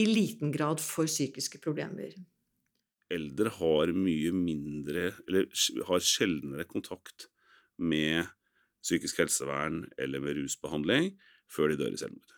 i 0.00 0.06
liten 0.08 0.52
grad 0.54 0.82
for 0.82 1.08
psykiske 1.10 1.60
problemer. 1.64 2.14
Eldre 3.14 3.52
har 3.58 3.92
mye 3.94 4.32
mindre, 4.34 5.10
eller 5.28 5.46
har 5.88 6.02
sjeldnere 6.02 6.66
kontakt 6.66 7.28
med 7.78 8.26
psykisk 8.84 9.22
helsevern 9.22 9.84
eller 10.00 10.22
med 10.22 10.38
rusbehandling 10.38 11.12
før 11.50 11.70
de 11.70 11.78
dør 11.80 11.94
i 11.94 12.00
selvmord. 12.00 12.32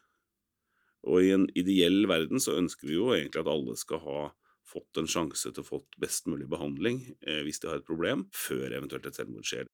Og 1.07 1.23
i 1.23 1.31
en 1.35 1.47
ideell 1.59 2.07
verden 2.11 2.43
så 2.43 2.57
ønsker 2.59 2.89
vi 2.89 2.99
jo 2.99 3.13
egentlig 3.15 3.43
at 3.43 3.51
alle 3.51 3.77
skal 3.79 4.03
ha 4.03 4.21
fått 4.67 4.99
en 4.99 5.11
sjanse 5.11 5.53
til 5.53 5.63
å 5.63 5.67
få 5.67 5.81
best 6.03 6.27
mulig 6.31 6.49
behandling 6.51 6.99
eh, 7.23 7.43
hvis 7.47 7.63
de 7.63 7.71
har 7.71 7.81
et 7.81 7.87
problem, 7.87 8.27
før 8.35 8.75
eventuelt 8.75 9.07
et 9.07 9.19
selvmord 9.19 9.47
skjer. 9.47 9.69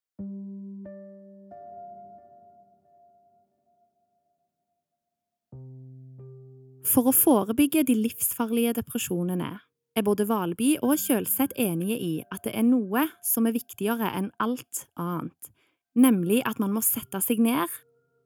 For 6.82 7.06
å 7.06 7.14
forebygge 7.14 7.84
de 7.86 7.94
livsfarlige 7.94 8.74
depresjonene 8.80 9.52
er 9.94 10.04
både 10.06 10.26
Valby 10.26 10.74
og 10.82 10.96
Kjølseth 10.98 11.54
enige 11.60 11.94
i 11.94 12.12
at 12.32 12.42
det 12.46 12.54
er 12.58 12.66
noe 12.66 13.04
som 13.26 13.46
er 13.46 13.54
viktigere 13.54 14.08
enn 14.18 14.32
alt 14.42 14.86
annet, 14.98 15.50
nemlig 15.94 16.40
at 16.48 16.58
man 16.62 16.74
må 16.74 16.82
sette 16.82 17.20
seg 17.22 17.42
ned 17.44 17.70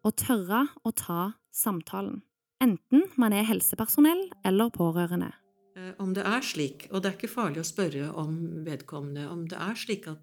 og 0.06 0.14
tørre 0.22 0.62
å 0.86 0.92
ta 0.96 1.34
samtalen, 1.52 2.22
enten 2.62 3.04
man 3.20 3.34
er 3.36 3.48
helsepersonell 3.48 4.24
eller 4.46 4.72
pårørende. 4.72 5.34
Eh, 5.76 5.92
om 6.00 6.14
det 6.16 6.24
er 6.24 6.40
slik, 6.40 6.88
og 6.92 7.02
det 7.02 7.10
er 7.10 7.18
ikke 7.18 7.34
farlig 7.34 7.60
å 7.60 7.68
spørre 7.68 8.08
om 8.16 8.38
vedkommende, 8.64 9.26
om 9.28 9.44
det 9.50 9.60
er 9.60 9.76
slik 9.76 10.08
at 10.12 10.22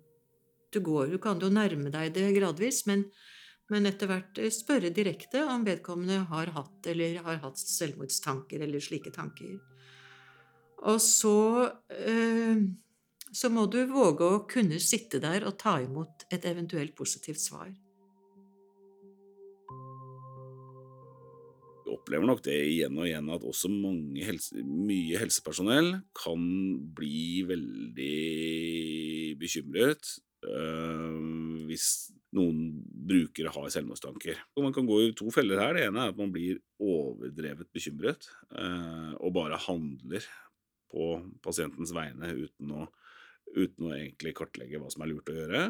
du 0.73 0.79
går 0.81 1.11
Du 1.11 1.19
kan 1.21 1.37
jo 1.37 1.51
nærme 1.53 1.91
deg 1.93 2.15
det 2.15 2.31
gradvis, 2.33 2.87
men 2.89 3.05
men 3.71 3.87
etter 3.87 4.09
hvert 4.11 4.39
eh, 4.41 4.51
spørre 4.53 4.91
direkte 4.93 5.43
om 5.47 5.63
vedkommende 5.67 6.23
har 6.31 6.51
hatt 6.57 6.89
eller 6.91 7.21
har 7.25 7.39
hatt 7.45 7.61
selvmordstanker 7.61 8.65
eller 8.65 8.83
slike 8.83 9.13
tanker. 9.15 9.55
Og 10.83 10.99
så, 10.99 11.69
eh, 11.95 12.59
så 13.31 13.49
må 13.53 13.65
du 13.71 13.79
våge 13.87 14.27
å 14.27 14.43
kunne 14.49 14.81
sitte 14.83 15.21
der 15.23 15.47
og 15.47 15.57
ta 15.61 15.77
imot 15.83 16.27
et 16.33 16.43
eventuelt 16.49 16.95
positivt 16.97 17.39
svar. 17.39 17.71
Jeg 21.83 21.95
opplever 21.99 22.27
nok 22.27 22.41
det 22.43 22.57
igjen 22.67 22.97
og 22.99 23.07
igjen 23.07 23.31
at 23.31 23.45
også 23.47 23.69
helse, 24.25 24.63
mye 24.63 25.19
helsepersonell 25.21 25.93
kan 26.17 26.43
bli 26.97 27.43
veldig 27.47 29.37
bekymret 29.39 30.17
øh, 30.47 31.63
hvis 31.69 31.87
noen 32.33 32.81
brukere 33.07 33.51
har 33.53 33.69
selvmordstanker. 33.73 34.39
Man 34.59 34.73
kan 34.75 34.87
gå 34.89 34.99
i 35.03 35.11
to 35.17 35.29
feller 35.33 35.61
her. 35.61 35.75
Det 35.77 35.85
ene 35.87 36.05
er 36.05 36.13
at 36.13 36.19
man 36.19 36.33
blir 36.33 36.61
overdrevet 36.81 37.69
bekymret 37.73 38.27
øh, 38.57 39.13
og 39.19 39.35
bare 39.35 39.59
handler 39.67 40.25
på 40.93 41.15
pasientens 41.45 41.93
vegne 41.95 42.29
uten 42.37 42.73
å, 42.77 42.87
uten 43.55 43.89
å 43.89 43.93
egentlig 43.95 44.35
kartlegge 44.37 44.81
hva 44.81 44.91
som 44.93 45.05
er 45.05 45.13
lurt 45.13 45.31
å 45.31 45.37
gjøre. 45.37 45.63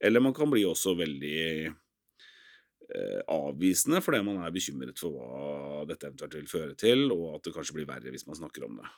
Eller 0.00 0.24
man 0.24 0.36
kan 0.36 0.50
bli 0.52 0.64
også 0.68 0.94
veldig 0.96 1.40
eh, 1.68 3.20
avvisende 3.28 4.00
fordi 4.04 4.22
man 4.26 4.42
er 4.44 4.54
bekymret 4.54 5.00
for 5.00 5.16
hva 5.16 5.84
dette 5.88 6.08
eventuelt 6.08 6.38
vil 6.38 6.50
føre 6.50 6.76
til, 6.80 7.08
og 7.12 7.36
at 7.36 7.48
det 7.48 7.54
kanskje 7.56 7.80
blir 7.80 7.88
verre 7.88 8.12
hvis 8.12 8.28
man 8.28 8.40
snakker 8.40 8.68
om 8.68 8.80
det. 8.80 8.92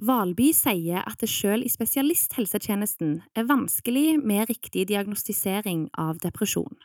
Valby 0.00 0.48
sier 0.56 1.04
at 1.06 1.20
det 1.20 1.28
selv 1.30 1.66
i 1.66 1.70
spesialisthelsetjenesten 1.70 3.20
er 3.38 3.48
vanskelig 3.48 4.16
med 4.24 4.48
riktig 4.48 4.86
diagnostisering 4.90 5.88
av 6.00 6.22
depresjon. 6.24 6.78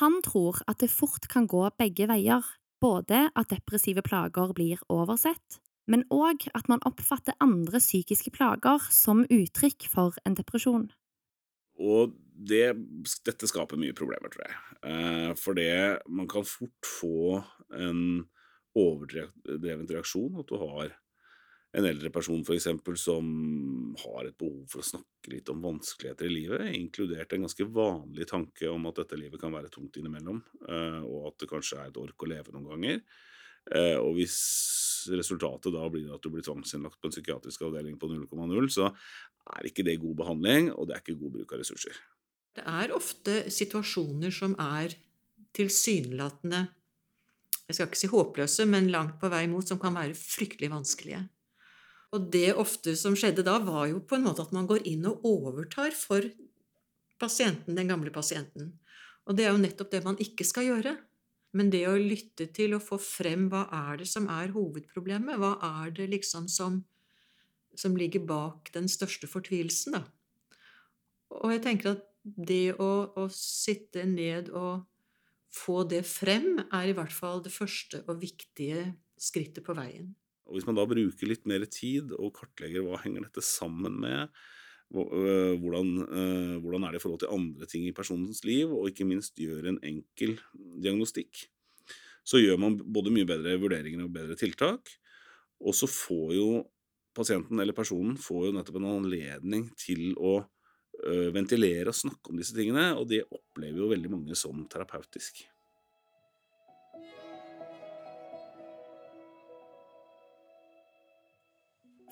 Han 0.00 0.20
tror 0.24 0.62
at 0.70 0.80
det 0.82 0.90
fort 0.90 1.28
kan 1.30 1.48
gå 1.50 1.66
begge 1.78 2.06
veier, 2.10 2.46
både 2.80 3.26
at 3.36 3.50
depressive 3.52 4.02
plager 4.06 4.54
blir 4.56 4.80
oversett, 4.88 5.60
men 5.90 6.06
òg 6.14 6.46
at 6.54 6.68
man 6.70 6.82
oppfatter 6.86 7.36
andre 7.42 7.80
psykiske 7.82 8.32
plager 8.34 8.82
som 8.94 9.24
uttrykk 9.26 9.88
for 9.90 10.16
en 10.24 10.38
depresjon. 10.38 10.88
Og 11.80 12.14
det, 12.50 12.76
dette 13.26 13.48
skaper 13.48 13.80
mye 13.80 13.96
problemer, 13.96 14.32
tror 14.32 14.46
jeg. 14.46 14.58
Eh, 14.90 15.30
for 15.36 15.56
det 15.58 16.00
man 16.08 16.28
kan 16.30 16.46
fort 16.46 16.86
få 16.86 17.40
en 17.74 18.02
overdreven 18.78 19.88
reaksjon, 19.90 20.38
at 20.40 20.48
du 20.48 20.56
har 20.60 20.94
en 21.70 21.86
eldre 21.86 22.10
person 22.10 22.42
eksempel 22.50 22.96
som 22.98 23.26
har 24.02 24.26
et 24.26 24.38
behov 24.38 24.64
for 24.72 24.82
å 24.82 24.86
snakke 24.86 25.30
litt 25.30 25.50
om 25.52 25.60
vanskeligheter 25.62 26.26
i 26.26 26.32
livet, 26.32 26.64
inkludert 26.74 27.32
en 27.32 27.46
ganske 27.46 27.66
vanlig 27.70 28.26
tanke 28.30 28.70
om 28.70 28.88
at 28.90 28.98
dette 29.02 29.18
livet 29.20 29.40
kan 29.42 29.54
være 29.54 29.70
tungt 29.70 30.00
innimellom, 30.00 30.42
eh, 30.66 31.00
og 31.06 31.30
at 31.30 31.44
det 31.44 31.50
kanskje 31.52 31.78
er 31.78 31.92
et 31.92 32.00
ork 32.00 32.26
å 32.26 32.30
leve 32.32 32.54
noen 32.56 32.72
ganger. 32.72 33.02
Eh, 33.70 33.96
og 34.00 34.16
hvis 34.18 34.38
resultatet 35.14 35.72
da 35.74 35.86
blir 35.92 36.10
at 36.12 36.22
du 36.24 36.30
blir 36.32 36.44
tvangsinnlagt 36.44 36.98
på 36.98 37.08
en 37.08 37.14
psykiatrisk 37.14 37.62
avdeling 37.68 38.00
på 38.00 38.10
0,0, 38.10 38.70
så 38.72 38.90
er 38.90 39.70
ikke 39.70 39.86
det 39.86 40.00
god 40.02 40.18
behandling, 40.24 40.72
og 40.74 40.88
det 40.88 40.96
er 40.96 41.04
ikke 41.04 41.20
god 41.22 41.38
bruk 41.38 41.54
av 41.54 41.62
ressurser. 41.62 41.94
Det 42.58 42.66
er 42.66 42.92
ofte 42.96 43.44
situasjoner 43.52 44.34
som 44.34 44.58
er 44.58 44.98
tilsynelatende 45.54 46.66
Jeg 47.70 47.76
skal 47.76 47.86
ikke 47.86 47.98
si 48.00 48.08
håpløse, 48.10 48.64
men 48.66 48.88
langt 48.90 49.20
på 49.22 49.28
vei 49.30 49.44
mot, 49.46 49.62
som 49.62 49.78
kan 49.78 49.94
være 49.94 50.16
fryktelig 50.18 50.72
vanskelige. 50.72 51.20
Og 52.10 52.26
det 52.34 52.50
ofte 52.58 52.96
som 52.98 53.14
skjedde 53.18 53.44
da, 53.46 53.58
var 53.62 53.86
jo 53.90 54.00
på 54.02 54.18
en 54.18 54.24
måte 54.26 54.42
at 54.42 54.54
man 54.54 54.66
går 54.70 54.82
inn 54.88 55.06
og 55.06 55.22
overtar 55.26 55.94
for 55.94 56.26
pasienten, 57.20 57.76
den 57.76 57.90
gamle 57.90 58.10
pasienten. 58.14 58.72
Og 59.28 59.36
det 59.38 59.46
er 59.46 59.54
jo 59.54 59.62
nettopp 59.62 59.92
det 59.92 60.02
man 60.06 60.18
ikke 60.22 60.46
skal 60.48 60.66
gjøre. 60.66 60.96
Men 61.56 61.70
det 61.72 61.82
å 61.90 61.96
lytte 61.98 62.46
til 62.54 62.76
og 62.76 62.84
få 62.86 62.98
frem 63.02 63.48
hva 63.50 63.64
er 63.74 64.00
det 64.02 64.06
som 64.10 64.28
er 64.30 64.52
hovedproblemet, 64.54 65.38
hva 65.38 65.56
er 65.82 65.90
det 65.94 66.06
liksom 66.12 66.46
som, 66.50 66.80
som 67.74 67.96
ligger 67.98 68.22
bak 68.26 68.70
den 68.74 68.86
største 68.90 69.30
fortvilelsen, 69.30 69.98
da. 69.98 70.04
Og 71.40 71.54
jeg 71.54 71.62
tenker 71.62 71.92
at 71.94 72.06
det 72.22 72.76
å, 72.82 72.90
å 73.18 73.26
sitte 73.34 74.04
ned 74.06 74.50
og 74.54 74.86
få 75.54 75.82
det 75.90 76.02
frem, 76.06 76.60
er 76.70 76.90
i 76.90 76.94
hvert 76.94 77.14
fall 77.14 77.42
det 77.42 77.54
første 77.54 78.02
og 78.06 78.20
viktige 78.22 78.92
skrittet 79.20 79.66
på 79.66 79.74
veien. 79.78 80.12
Og 80.50 80.58
hvis 80.58 80.66
man 80.66 80.78
da 80.78 80.86
bruker 80.90 81.30
litt 81.30 81.46
mer 81.46 81.62
tid 81.70 82.10
og 82.18 82.34
kartlegger 82.40 82.82
hva 82.82 82.98
henger 83.04 83.28
dette 83.28 83.44
sammen 83.46 84.00
med, 84.02 84.32
øh, 84.90 85.54
hvordan, 85.62 85.92
øh, 86.02 86.56
hvordan 86.58 86.84
er 86.84 86.90
det 86.90 87.00
i 87.00 87.04
forhold 87.04 87.22
til 87.22 87.34
andre 87.36 87.68
ting 87.70 87.86
i 87.86 87.94
personens 87.94 88.42
liv, 88.44 88.72
og 88.74 88.90
ikke 88.90 89.06
minst 89.06 89.38
gjør 89.38 89.70
en 89.70 89.78
enkel 89.86 90.34
diagnostikk, 90.82 91.46
så 92.26 92.42
gjør 92.42 92.58
man 92.60 92.80
både 92.82 93.14
mye 93.14 93.28
bedre 93.28 93.54
vurderinger 93.62 94.02
og 94.04 94.12
bedre 94.14 94.36
tiltak, 94.38 94.90
og 95.60 95.76
så 95.76 95.86
får 95.86 96.34
jo 96.34 96.50
pasienten 97.14 97.60
eller 97.60 97.76
personen 97.76 98.18
får 98.18 98.48
jo 98.48 98.56
nettopp 98.56 98.80
en 98.80 98.90
anledning 98.90 99.68
til 99.78 100.12
å 100.18 100.40
øh, 100.40 101.30
ventilere 101.34 101.92
og 101.92 101.98
snakke 101.98 102.32
om 102.32 102.42
disse 102.42 102.56
tingene, 102.56 102.90
og 102.98 103.06
det 103.10 103.22
opplever 103.28 103.84
jo 103.84 103.90
veldig 103.94 104.12
mange 104.18 104.38
som 104.38 104.66
terapeutisk. 104.70 105.44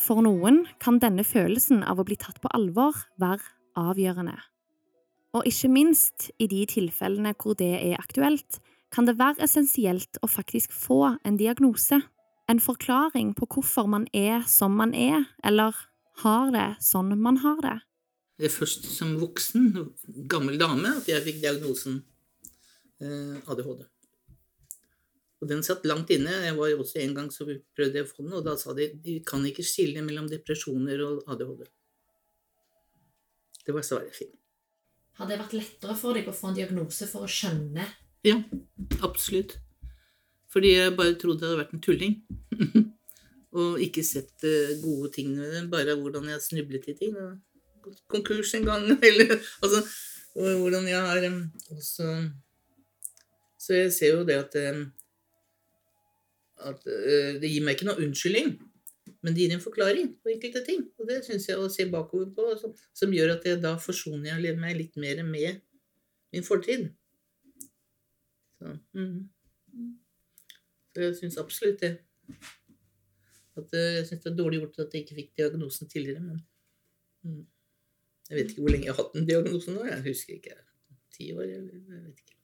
For 0.08 0.24
noen 0.24 0.62
kan 0.80 0.96
denne 1.02 1.20
følelsen 1.20 1.82
av 1.84 1.98
å 2.00 2.04
bli 2.08 2.16
tatt 2.16 2.38
på 2.40 2.48
alvor 2.56 2.96
være 3.20 3.44
avgjørende. 3.76 4.38
Og 5.36 5.44
ikke 5.50 5.68
minst 5.68 6.30
i 6.40 6.46
de 6.48 6.62
tilfellene 6.70 7.34
hvor 7.36 7.58
det 7.60 7.74
er 7.76 7.98
aktuelt, 8.00 8.56
kan 8.88 9.04
det 9.04 9.18
være 9.18 9.44
essensielt 9.44 10.16
å 10.24 10.30
faktisk 10.32 10.72
få 10.72 11.18
en 11.28 11.36
diagnose, 11.36 12.00
en 12.48 12.62
forklaring 12.64 13.34
på 13.36 13.50
hvorfor 13.52 13.90
man 13.92 14.06
er 14.16 14.48
som 14.48 14.80
man 14.80 14.94
er, 14.96 15.28
eller 15.44 15.76
har 16.22 16.54
det 16.56 16.70
sånn 16.80 17.12
man 17.20 17.42
har 17.44 17.60
det. 17.66 17.76
Det 18.40 18.48
er 18.48 18.54
først 18.54 18.88
som 18.88 19.12
voksen, 19.20 19.68
gammel 20.30 20.56
dame, 20.56 20.94
at 21.02 21.12
jeg 21.12 21.20
fikk 21.26 21.42
diagnosen 21.44 22.00
eh, 23.04 23.36
ADHD. 23.44 23.84
Og 25.38 25.50
den 25.50 25.62
satt 25.62 25.86
langt 25.86 26.10
inne. 26.10 26.32
Jeg 26.48 26.56
var 26.56 26.74
også 26.74 26.98
En 27.02 27.14
gang 27.14 27.28
så 27.30 27.46
prøvde 27.46 28.00
jeg 28.00 28.06
å 28.06 28.10
få 28.10 28.24
den, 28.24 28.34
og 28.40 28.44
da 28.46 28.56
sa 28.58 28.74
de 28.74 28.90
de 29.04 29.20
kan 29.26 29.44
ikke 29.46 29.66
skille 29.66 30.02
mellom 30.02 30.26
depresjoner 30.30 31.04
og 31.06 31.30
ADHD. 31.30 31.68
Det 33.66 33.74
var 33.76 33.86
svaret 33.86 34.16
fint. 34.16 34.34
Hadde 35.18 35.20
Har 35.20 35.30
det 35.30 35.38
vært 35.44 35.56
lettere 35.58 35.94
for 35.98 36.14
deg 36.14 36.28
å 36.30 36.34
få 36.34 36.50
en 36.50 36.58
diagnose 36.58 37.06
for 37.10 37.26
å 37.26 37.30
skjønne 37.30 37.86
Ja, 38.26 38.38
absolutt. 39.02 39.58
Fordi 40.48 40.72
jeg 40.74 40.94
bare 40.96 41.16
trodde 41.20 41.44
jeg 41.44 41.50
hadde 41.50 41.60
vært 41.60 41.74
en 41.76 41.82
tulling. 41.84 42.14
og 43.58 43.80
ikke 43.82 44.04
sett 44.06 44.46
uh, 44.46 44.76
gode 44.82 45.10
ting 45.16 45.34
med 45.36 45.52
det. 45.52 45.64
Bare 45.72 45.96
hvordan 45.98 46.30
jeg 46.32 46.44
snublet 46.44 46.88
i 46.88 46.96
ting. 46.98 47.18
Konkurs 48.10 48.54
en 48.56 48.68
gang, 48.68 48.86
eller 49.08 49.36
altså 49.62 49.82
Hvordan 50.38 50.84
jeg 50.86 51.00
har 51.02 51.24
um, 51.26 51.38
også 51.72 52.06
Så 53.58 53.74
jeg 53.74 53.92
ser 53.96 54.12
jo 54.14 54.26
det 54.28 54.36
at 54.38 54.52
um, 54.70 54.84
at 56.66 56.84
uh, 56.88 57.38
det 57.40 57.50
gir 57.50 57.64
meg 57.64 57.76
ikke 57.76 57.88
noe 57.88 58.02
unnskyldning, 58.04 58.52
men 59.22 59.34
det 59.34 59.44
gir 59.44 59.54
en 59.54 59.62
forklaring 59.62 60.12
på 60.22 60.32
enkelte 60.34 60.62
ting. 60.66 60.84
Og 60.98 61.08
det 61.10 61.22
syns 61.26 61.48
jeg 61.48 61.58
å 61.58 61.70
se 61.72 61.88
bakover 61.90 62.30
på, 62.34 62.46
som, 62.60 62.74
som, 62.96 63.14
gjør 63.14 63.36
at 63.36 63.48
jeg 63.48 63.60
da 63.62 63.74
forsoner 63.82 64.30
jeg 64.34 64.58
meg 64.60 64.78
litt 64.78 64.98
mer 65.00 65.22
med 65.26 65.60
min 66.34 66.46
fortid. 66.46 66.88
Så, 68.58 68.74
mm. 68.98 69.18
Så 70.94 71.04
jeg 71.04 71.18
syns 71.20 71.38
absolutt 71.40 71.84
det. 71.84 71.94
At, 73.58 73.70
uh, 73.74 73.92
jeg 73.98 74.08
syns 74.10 74.24
det 74.24 74.32
er 74.32 74.40
dårlig 74.40 74.62
gjort 74.62 74.82
at 74.86 74.96
jeg 74.96 75.06
ikke 75.06 75.20
fikk 75.22 75.36
diagnosen 75.42 75.90
tidligere, 75.90 76.24
men 76.24 76.42
mm. 77.26 77.46
Jeg 78.28 78.36
vet 78.36 78.50
ikke 78.52 78.60
hvor 78.64 78.74
lenge 78.74 78.84
jeg 78.84 78.92
har 78.92 78.98
hatt 79.00 79.14
den 79.16 79.28
diagnosen 79.28 79.78
nå. 79.78 79.86
Jeg 79.88 80.04
husker 80.04 80.34
ikke. 80.36 80.58
Ti 81.16 81.30
år? 81.32 81.46
Jeg 81.48 81.62
vet 81.64 82.26
ikke. 82.26 82.37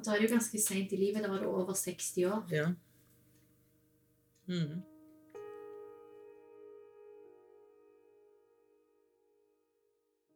Og 0.00 0.06
da 0.06 0.14
er 0.14 0.22
det 0.22 0.30
jo 0.30 0.36
ganske 0.38 0.58
seint 0.64 0.92
i 0.96 0.96
livet. 0.96 1.20
Da 1.20 1.28
var 1.28 1.42
du 1.42 1.50
over 1.50 1.74
60 1.76 2.24
år. 2.24 2.46
Ja. 2.48 2.70
Mm. 4.48 4.80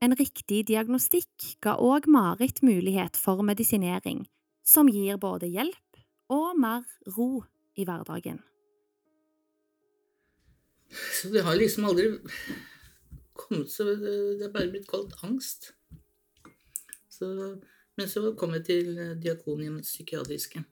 En 0.04 0.16
riktig 0.20 0.66
diagnostikk 0.68 1.48
ga 1.64 1.78
òg 1.80 2.04
Marit 2.12 2.60
mulighet 2.60 3.16
for 3.16 3.40
medisinering, 3.40 4.26
som 4.60 4.92
gir 4.92 5.16
både 5.16 5.48
hjelp 5.48 6.04
og 6.28 6.60
mer 6.60 6.84
ro 7.16 7.46
i 7.72 7.88
hverdagen. 7.88 8.44
Så 10.92 11.32
det 11.32 11.48
har 11.48 11.56
liksom 11.56 11.88
aldri 11.88 12.10
kommet 13.32 13.72
så 13.72 13.88
Det 13.96 14.44
er 14.44 14.52
bare 14.52 14.68
blitt 14.76 14.90
kalt 14.92 15.16
angst. 15.24 15.72
Så 17.08 17.32
men 17.98 18.10
så 18.10 18.32
kom 18.38 18.54
jeg 18.56 18.64
til 18.66 18.96
eh, 18.98 19.12
Diakonhjemmets 19.22 19.92
psykiatriske. 19.92 20.62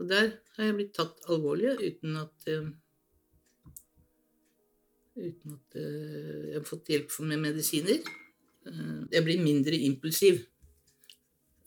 Og 0.00 0.08
der 0.08 0.30
har 0.56 0.64
jeg 0.68 0.76
blitt 0.78 0.94
tatt 0.96 1.26
alvorlig 1.28 1.74
uten 1.80 2.16
at 2.22 2.46
uh, 2.54 2.70
Uten 5.20 5.52
at 5.52 5.76
uh, 5.76 6.44
jeg 6.48 6.54
har 6.56 6.64
fått 6.64 6.88
hjelp 6.88 7.12
med 7.28 7.42
medisiner. 7.42 7.98
Jeg 9.10 9.24
blir 9.24 9.42
mindre 9.42 9.76
impulsiv. 9.76 10.38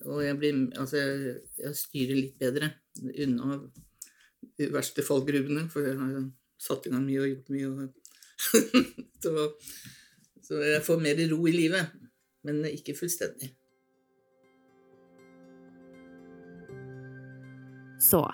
Og 0.08 0.24
jeg 0.24 0.38
blir 0.40 0.62
Altså, 0.80 0.98
jeg, 1.02 1.36
jeg 1.60 1.78
styrer 1.78 2.18
litt 2.18 2.38
bedre 2.40 2.72
unna 3.26 3.60
de 4.58 4.70
verste 4.74 5.06
fallgruvene, 5.06 5.68
for 5.72 5.86
jeg 5.86 5.98
har 5.98 6.26
satt 6.62 6.88
i 6.88 6.94
gang 6.94 7.06
mye 7.06 7.22
og 7.22 7.30
gjort 7.32 7.52
mye. 7.54 7.70
Og 7.70 7.94
så, 9.24 9.48
så 10.46 10.64
jeg 10.66 10.86
får 10.86 11.04
mer 11.06 11.22
ro 11.34 11.42
i 11.50 11.56
livet. 11.56 11.94
Men 12.48 12.66
ikke 12.70 12.98
fullstendig. 12.98 13.54
Så, 18.14 18.28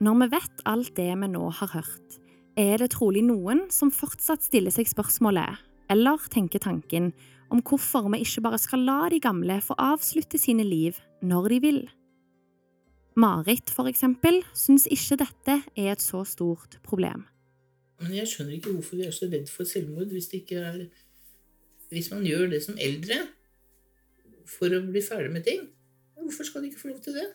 når 0.00 0.14
vi 0.22 0.26
vet 0.32 0.60
alt 0.70 0.94
det 0.96 1.10
vi 1.20 1.26
nå 1.28 1.50
har 1.52 1.68
hørt, 1.74 2.14
er 2.56 2.80
det 2.80 2.94
trolig 2.94 3.20
noen 3.26 3.66
som 3.68 3.90
fortsatt 3.92 4.46
stiller 4.46 4.72
seg 4.72 4.88
spørsmålet, 4.88 5.58
eller 5.92 6.22
tenker 6.32 6.62
tanken, 6.64 7.10
om 7.52 7.60
hvorfor 7.60 8.06
vi 8.14 8.22
ikke 8.24 8.40
bare 8.46 8.60
skal 8.62 8.86
la 8.86 9.10
de 9.12 9.18
gamle 9.20 9.58
få 9.60 9.76
avslutte 9.76 10.40
sine 10.40 10.64
liv 10.64 10.96
når 11.20 11.48
de 11.52 11.58
vil. 11.60 11.80
Marit, 13.20 13.68
for 13.68 13.90
eksempel, 13.90 14.38
syns 14.56 14.86
ikke 14.88 15.18
dette 15.20 15.56
er 15.76 15.90
et 15.92 16.04
så 16.04 16.22
stort 16.24 16.78
problem. 16.86 17.26
Men 18.00 18.14
jeg 18.16 18.30
skjønner 18.30 18.56
ikke 18.56 18.72
hvorfor 18.78 18.96
vi 18.96 19.10
er 19.10 19.12
så 19.12 19.28
redd 19.28 19.52
for 19.52 19.68
selvmord 19.68 20.14
hvis, 20.14 20.30
er, 20.56 20.86
hvis 21.92 22.08
man 22.14 22.24
gjør 22.24 22.48
det 22.54 22.62
som 22.64 22.80
eldre. 22.80 23.26
for 24.48 24.72
å 24.72 24.80
bli 24.80 25.02
ferdig 25.04 25.34
med 25.34 25.44
ting. 25.44 25.66
Hvorfor 26.16 26.46
skal 26.48 26.62
de 26.64 26.70
ikke 26.70 26.80
få 26.80 26.88
lov 26.94 27.02
til 27.04 27.18
det? 27.18 27.26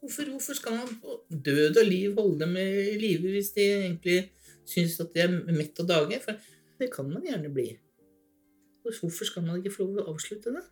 Hvorfor, 0.00 0.30
hvorfor 0.30 0.54
skal 0.54 0.76
man 0.78 0.98
på 1.02 1.16
død 1.28 1.80
og 1.80 1.86
liv 1.86 2.14
holde 2.14 2.40
dem 2.44 2.56
i 2.56 2.98
live 3.00 3.32
hvis 3.34 3.50
de 3.56 3.64
egentlig 3.66 4.18
syns 4.68 5.00
at 5.02 5.10
de 5.14 5.24
er 5.24 5.32
mett 5.50 5.80
av 5.82 5.88
dage? 5.90 6.20
For 6.22 6.38
det 6.78 6.90
kan 6.94 7.08
man 7.10 7.24
gjerne 7.26 7.50
bli. 7.50 7.72
Hvorfor 8.86 9.26
skal 9.26 9.44
man 9.44 9.58
ikke 9.58 9.74
få 9.74 9.88
lov 9.88 9.96
til 9.96 10.04
å 10.04 10.12
avslutte 10.14 10.54
det? 10.54 10.64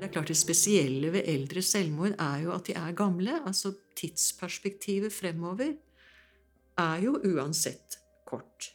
Det 0.00 0.08
er 0.08 0.14
klart 0.16 0.32
Det 0.32 0.36
spesielle 0.36 1.12
ved 1.14 1.28
eldre 1.30 1.62
selvmord 1.62 2.16
er 2.18 2.40
jo 2.42 2.56
at 2.56 2.66
de 2.66 2.74
er 2.74 2.96
gamle. 2.96 3.36
altså 3.46 3.74
Tidsperspektivet 3.96 5.12
fremover 5.12 5.76
er 6.78 7.04
jo 7.04 7.20
uansett 7.20 8.00
kort. 8.26 8.72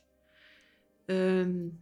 Um, 1.10 1.74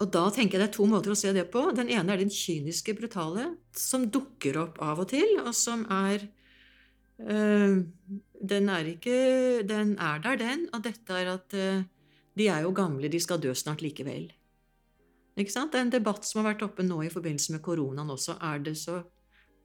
og 0.00 0.08
da 0.14 0.22
tenker 0.32 0.56
jeg 0.56 0.62
det 0.62 0.68
er 0.70 0.76
to 0.78 0.86
måter 0.88 1.12
å 1.12 1.18
se 1.18 1.32
det 1.36 1.44
på. 1.52 1.66
Den 1.76 1.90
ene 1.92 2.14
er 2.14 2.22
den 2.22 2.32
kyniske, 2.32 2.94
brutale, 2.96 3.50
som 3.76 4.06
dukker 4.08 4.56
opp 4.62 4.80
av 4.80 5.02
og 5.02 5.10
til, 5.12 5.36
og 5.42 5.52
som 5.56 5.84
er 5.92 6.24
uh, 7.20 7.76
Den 8.40 8.72
er 8.72 8.88
ikke 8.94 9.60
Den 9.68 9.98
er 10.00 10.22
der, 10.24 10.40
den. 10.40 10.68
Og 10.72 10.86
dette 10.88 11.20
er 11.20 11.34
at 11.36 11.52
uh, 11.52 11.84
de 12.32 12.48
er 12.48 12.64
jo 12.64 12.72
gamle, 12.72 13.12
de 13.12 13.20
skal 13.20 13.42
dø 13.44 13.52
snart 13.52 13.84
likevel. 13.84 14.30
Ikke 15.36 15.52
sant? 15.52 15.72
Det 15.72 15.82
er 15.82 15.88
en 15.90 15.94
debatt 15.98 16.24
som 16.24 16.40
har 16.40 16.54
vært 16.54 16.64
oppe 16.70 16.84
nå 16.86 17.02
i 17.04 17.12
forbindelse 17.12 17.58
med 17.58 17.64
koronaen 17.64 18.16
også. 18.16 18.40
Er 18.40 18.64
det 18.64 18.78
så 18.80 19.02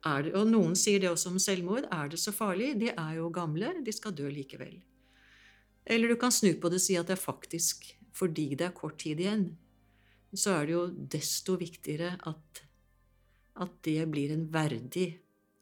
er 0.05 0.27
det, 0.27 0.35
Og 0.35 0.51
noen 0.51 0.75
sier 0.75 0.99
det 0.99 1.09
også 1.09 1.31
om 1.31 1.39
selvmord. 1.39 1.87
Er 1.95 2.11
det 2.11 2.19
så 2.19 2.35
farlig? 2.35 2.75
De 2.81 2.91
er 2.91 3.13
jo 3.21 3.31
gamle, 3.33 3.71
de 3.85 3.93
skal 3.95 4.13
dø 4.13 4.27
likevel. 4.29 4.81
Eller 5.87 6.11
du 6.11 6.19
kan 6.19 6.33
snu 6.33 6.51
på 6.59 6.69
det 6.69 6.83
og 6.83 6.83
si 6.83 6.99
at 6.99 7.07
det 7.07 7.15
er 7.15 7.23
faktisk 7.23 7.93
fordi 8.15 8.55
det 8.55 8.67
er 8.67 8.75
kort 8.75 8.99
tid 8.99 9.19
igjen 9.19 9.53
så 10.39 10.59
er 10.59 10.65
det 10.67 10.75
jo 10.75 10.85
desto 11.15 11.57
viktigere 11.59 12.15
at, 12.27 12.63
at 13.61 13.75
det 13.87 13.99
blir 14.11 14.33
en 14.35 14.47
verdig 14.53 15.09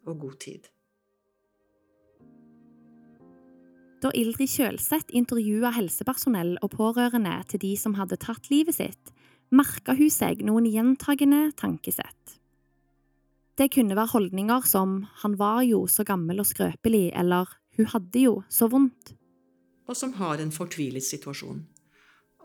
og 0.09 0.19
god 0.25 0.39
tid. 0.43 0.69
Da 4.03 4.11
Ildrid 4.19 4.51
Kjølseth 4.51 5.15
intervjua 5.15 5.71
helsepersonell 5.77 6.57
og 6.59 6.73
pårørende 6.75 7.37
til 7.47 7.61
de 7.61 7.73
som 7.79 7.95
hadde 7.95 8.19
tatt 8.19 8.49
livet 8.51 8.75
sitt, 8.75 9.13
merka 9.53 9.95
hun 9.95 10.11
seg 10.11 10.41
noen 10.43 10.67
gjentagende 10.67 11.53
tankesett. 11.55 12.39
Det 13.55 13.69
kunne 13.71 13.95
være 13.95 14.11
holdninger 14.11 14.65
som 14.65 15.05
'han 15.21 15.37
var 15.37 15.61
jo 15.61 15.85
så 15.87 16.03
gammel 16.03 16.39
og 16.39 16.45
skrøpelig' 16.45 17.13
eller 17.15 17.45
'hun 17.77 17.85
hadde 17.85 18.19
jo 18.19 18.43
så 18.49 18.67
vondt'. 18.67 19.13
Og 19.87 19.95
som 19.95 20.13
har 20.13 20.41
en 20.41 20.51
fortvilet 20.51 21.03
situasjon. 21.03 21.67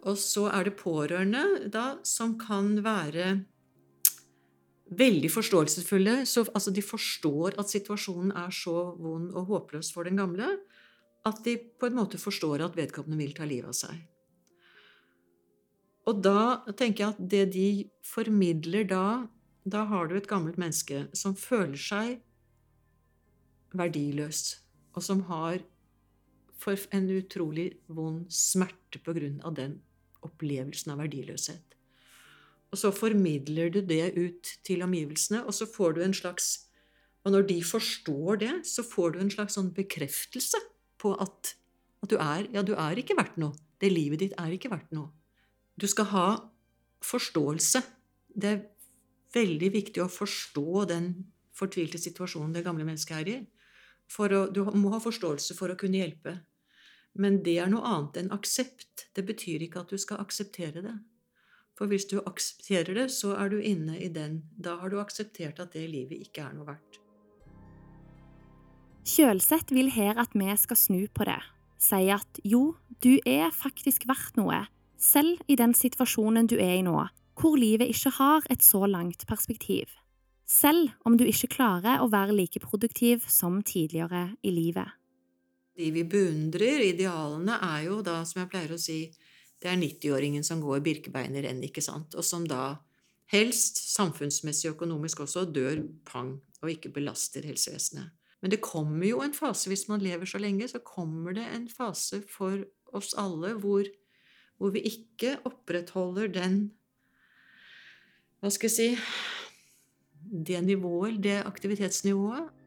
Og 0.06 0.18
så 0.20 0.46
er 0.54 0.68
det 0.68 0.78
pårørende 0.78 1.70
da, 1.72 1.98
som 2.06 2.36
kan 2.38 2.76
være 2.84 3.32
veldig 4.98 5.30
forståelsesfulle. 5.32 6.20
Så, 6.26 6.46
altså, 6.54 6.70
de 6.70 6.84
forstår 6.84 7.58
at 7.58 7.70
situasjonen 7.70 8.32
er 8.36 8.52
så 8.54 8.92
vond 8.98 9.32
og 9.34 9.50
håpløs 9.50 9.92
for 9.92 10.08
den 10.08 10.20
gamle 10.20 10.54
at 11.26 11.42
de 11.44 11.56
på 11.58 11.88
en 11.88 11.98
måte 11.98 12.20
forstår 12.20 12.62
at 12.64 12.76
vedkommende 12.78 13.18
vil 13.20 13.34
ta 13.36 13.46
livet 13.48 13.72
av 13.72 13.76
seg. 13.76 13.98
Og 16.08 16.22
da 16.24 16.62
tenker 16.72 17.04
jeg 17.04 17.14
at 17.14 17.24
det 17.34 17.42
de 17.52 17.70
formidler 18.06 18.86
da 18.88 19.28
Da 19.68 19.82
har 19.84 20.06
du 20.08 20.14
et 20.16 20.28
gammelt 20.28 20.56
menneske 20.56 21.10
som 21.12 21.34
føler 21.36 21.76
seg 21.76 22.22
verdiløs, 23.76 24.62
og 24.96 25.02
som 25.04 25.20
har 25.28 25.60
en 26.96 27.10
utrolig 27.12 27.66
vond 27.86 28.24
smerte 28.32 29.02
på 29.04 29.12
grunn 29.12 29.42
av 29.44 29.58
den 29.58 29.74
opplevelsen 30.28 30.92
av 30.94 31.02
verdiløshet. 31.02 31.76
Og 32.68 32.80
så 32.80 32.92
formidler 32.92 33.72
du 33.72 33.80
det 33.80 34.12
ut 34.18 34.50
til 34.66 34.84
omgivelsene, 34.84 35.44
og 35.44 35.56
så 35.56 35.68
får 35.68 35.96
du 35.96 36.02
en 36.04 36.14
slags 36.14 36.66
Og 37.26 37.32
når 37.34 37.48
de 37.48 37.56
forstår 37.64 38.36
det, 38.40 38.52
så 38.64 38.82
får 38.86 39.10
du 39.12 39.18
en 39.20 39.30
slags 39.30 39.56
sånn 39.58 39.72
bekreftelse 39.74 40.60
på 41.02 41.10
at, 41.20 41.56
at 42.02 42.10
du 42.10 42.16
er 42.16 42.46
Ja, 42.54 42.62
du 42.62 42.72
er 42.78 42.96
ikke 42.96 43.16
verdt 43.18 43.36
noe. 43.36 43.52
Det 43.80 43.90
livet 43.92 44.22
ditt 44.22 44.36
er 44.38 44.54
ikke 44.54 44.70
verdt 44.70 44.92
noe. 44.94 45.10
Du 45.76 45.86
skal 45.86 46.08
ha 46.14 46.28
forståelse. 47.04 47.82
Det 48.34 48.48
er 48.48 48.62
veldig 49.34 49.70
viktig 49.74 50.02
å 50.02 50.08
forstå 50.10 50.84
den 50.90 51.10
fortvilte 51.58 52.00
situasjonen 52.00 52.54
det 52.54 52.64
gamle 52.66 52.86
mennesket 52.86 53.18
er 53.18 53.30
i. 53.32 53.38
Å, 54.08 54.46
du 54.50 54.62
må 54.78 54.94
ha 54.94 55.02
forståelse 55.02 55.56
for 55.58 55.70
å 55.70 55.78
kunne 55.78 56.00
hjelpe. 56.00 56.38
Men 57.18 57.42
det 57.44 57.58
er 57.60 57.70
noe 57.70 57.86
annet 57.86 58.22
enn 58.22 58.32
aksept. 58.34 58.97
Det 59.16 59.24
betyr 59.26 59.64
ikke 59.64 59.82
at 59.84 59.90
du 59.90 59.98
skal 59.98 60.20
akseptere 60.22 60.82
det. 60.84 60.96
For 61.78 61.86
hvis 61.86 62.08
du 62.10 62.18
aksepterer 62.26 62.94
det, 62.94 63.10
så 63.14 63.36
er 63.38 63.52
du 63.52 63.60
inne 63.62 63.98
i 64.02 64.08
den. 64.10 64.42
Da 64.58 64.76
har 64.80 64.90
du 64.90 64.98
akseptert 65.00 65.60
at 65.62 65.76
det 65.76 65.86
livet 65.90 66.26
ikke 66.26 66.42
er 66.48 66.56
noe 66.56 66.66
verdt. 66.66 66.98
Kjølseth 69.08 69.72
vil 69.72 69.92
her 69.94 70.18
at 70.20 70.34
vi 70.36 70.50
skal 70.58 70.76
snu 70.76 71.06
på 71.14 71.24
det. 71.24 71.38
Si 71.78 72.08
at 72.10 72.40
jo, 72.44 72.74
du 73.00 73.14
er 73.24 73.54
faktisk 73.54 74.08
verdt 74.10 74.36
noe, 74.36 74.64
selv 74.98 75.38
i 75.46 75.56
den 75.56 75.72
situasjonen 75.78 76.50
du 76.50 76.56
er 76.58 76.80
i 76.80 76.82
nå, 76.82 76.98
hvor 77.38 77.56
livet 77.56 77.88
ikke 77.94 78.10
har 78.18 78.46
et 78.50 78.66
så 78.66 78.82
langt 78.90 79.24
perspektiv. 79.30 79.86
Selv 80.48 80.90
om 81.06 81.14
du 81.16 81.22
ikke 81.28 81.52
klarer 81.54 82.02
å 82.02 82.10
være 82.10 82.34
like 82.34 82.60
produktiv 82.64 83.22
som 83.30 83.62
tidligere 83.62 84.32
i 84.42 84.50
livet. 84.50 84.97
De 85.78 85.92
vi 85.94 86.02
beundrer, 86.10 86.82
idealene, 86.88 87.58
er 87.62 87.86
jo 87.86 88.00
da, 88.02 88.20
som 88.26 88.42
jeg 88.42 88.50
pleier 88.50 88.74
å 88.74 88.80
si, 88.82 89.04
det 89.62 89.70
er 89.70 89.78
90-åringen 89.78 90.46
som 90.46 90.62
går 90.62 90.82
birkebein 90.86 91.36
i 91.38 91.42
renn, 91.44 91.62
ikke 91.66 91.82
sant, 91.84 92.14
og 92.18 92.26
som 92.26 92.46
da 92.50 92.76
helst, 93.32 93.80
samfunnsmessig 93.92 94.70
og 94.70 94.78
økonomisk 94.78 95.22
også, 95.26 95.44
dør 95.50 95.84
pang 96.08 96.36
og 96.62 96.72
ikke 96.72 96.92
belaster 96.94 97.46
helsevesenet. 97.46 98.14
Men 98.42 98.52
det 98.54 98.62
kommer 98.62 99.06
jo 99.06 99.22
en 99.22 99.34
fase, 99.34 99.66
hvis 99.70 99.88
man 99.90 100.02
lever 100.02 100.26
så 100.26 100.38
lenge, 100.38 100.68
så 100.70 100.78
kommer 100.82 101.34
det 101.34 101.46
en 101.46 101.66
fase 101.70 102.22
for 102.30 102.62
oss 102.94 103.12
alle 103.18 103.54
hvor, 103.58 103.86
hvor 104.58 104.74
vi 104.74 104.84
ikke 104.86 105.36
opprettholder 105.48 106.30
den 106.34 106.60
Hva 108.38 108.50
skal 108.54 108.70
jeg 108.70 108.76
si 108.76 110.44
Det 110.46 110.60
nivået, 110.62 111.18
det 111.22 111.42
aktivitetsnivået 111.42 112.57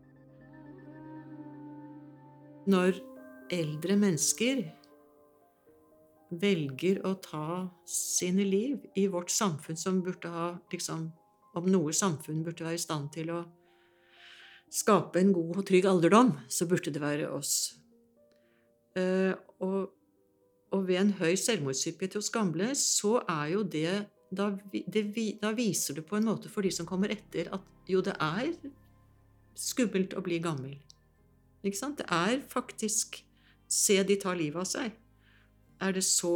når 2.69 2.99
eldre 3.51 3.97
mennesker 3.99 4.63
velger 6.41 7.01
å 7.07 7.15
ta 7.19 7.45
sine 7.87 8.45
liv 8.47 8.85
i 8.95 9.07
vårt 9.11 9.31
samfunn, 9.33 9.77
som 9.77 10.01
burde 10.03 10.31
ha 10.31 10.53
liksom, 10.71 11.11
Om 11.51 11.65
noe 11.67 11.91
samfunn 11.91 12.45
burde 12.45 12.63
være 12.63 12.77
i 12.77 12.79
stand 12.79 13.09
til 13.11 13.27
å 13.35 13.41
skape 14.71 15.19
en 15.19 15.33
god 15.35 15.57
og 15.59 15.65
trygg 15.67 15.83
alderdom, 15.89 16.29
så 16.47 16.63
burde 16.63 16.93
det 16.95 17.01
være 17.03 17.27
oss. 17.27 17.73
Uh, 18.95 19.35
og, 19.59 19.91
og, 20.71 20.85
ved 20.87 21.01
en 21.01 21.11
høy 21.19 21.35
selvmordshyppighet 21.35 22.15
hos 22.15 22.31
gamle, 22.31 22.69
så 22.79 23.17
er 23.27 23.51
jo 23.51 23.65
det 23.67 24.05
da, 24.31 24.47
det 24.71 25.03
da 25.41 25.51
viser 25.51 25.99
du 25.99 26.05
på 26.07 26.15
en 26.15 26.29
måte 26.31 26.47
for 26.47 26.63
de 26.63 26.71
som 26.71 26.87
kommer 26.87 27.11
etter, 27.11 27.51
at 27.51 27.91
jo, 27.91 27.99
det 27.99 28.15
er 28.15 28.55
skummelt 29.59 30.15
å 30.15 30.23
bli 30.23 30.39
gammel. 30.39 30.79
Det 31.61 32.05
er 32.09 32.41
faktisk 32.49 33.23
Se 33.71 34.01
de 34.03 34.17
ta 34.19 34.33
livet 34.35 34.59
av 34.59 34.67
seg. 34.67 34.95
Er 35.79 35.93
det 35.95 36.03
så 36.03 36.35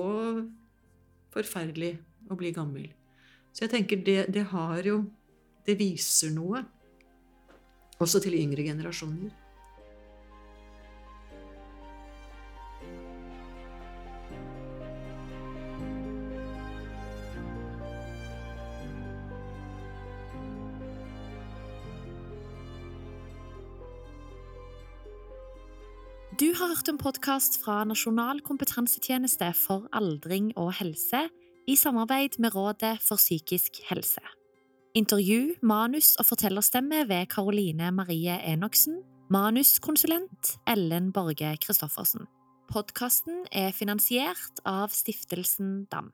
forferdelig 1.34 1.98
å 2.32 2.38
bli 2.40 2.54
gammel? 2.56 2.86
Så 3.52 3.66
jeg 3.66 3.74
tenker 3.74 4.00
det, 4.00 4.32
det 4.32 4.46
har 4.54 4.82
jo 4.88 5.04
Det 5.66 5.76
viser 5.80 6.30
noe. 6.30 6.62
Også 7.98 8.20
til 8.22 8.36
yngre 8.38 8.62
generasjoner. 8.62 9.32
Har 26.66 26.74
hørt 26.74 26.88
en 26.90 26.98
podkast 26.98 27.60
fra 27.62 27.84
Nasjonal 27.86 28.40
kompetansetjeneste 28.42 29.52
for 29.54 29.84
aldring 29.94 30.48
og 30.58 30.72
helse 30.80 31.20
i 31.70 31.76
samarbeid 31.78 32.40
med 32.42 32.56
Rådet 32.56 32.96
for 33.06 33.22
psykisk 33.22 33.84
helse. 33.92 34.24
Intervju, 34.98 35.60
manus 35.62 36.16
og 36.18 36.26
fortellerstemme 36.26 37.04
ved 37.10 37.30
Karoline 37.30 37.92
Marie 37.94 38.40
Enoksen. 38.54 38.98
Manuskonsulent 39.30 40.56
Ellen 40.66 41.12
Borge 41.14 41.54
Christoffersen. 41.62 42.26
Podkasten 42.72 43.46
er 43.52 43.70
finansiert 43.70 44.64
av 44.66 44.90
Stiftelsen 44.90 45.84
DAM. 45.92 46.10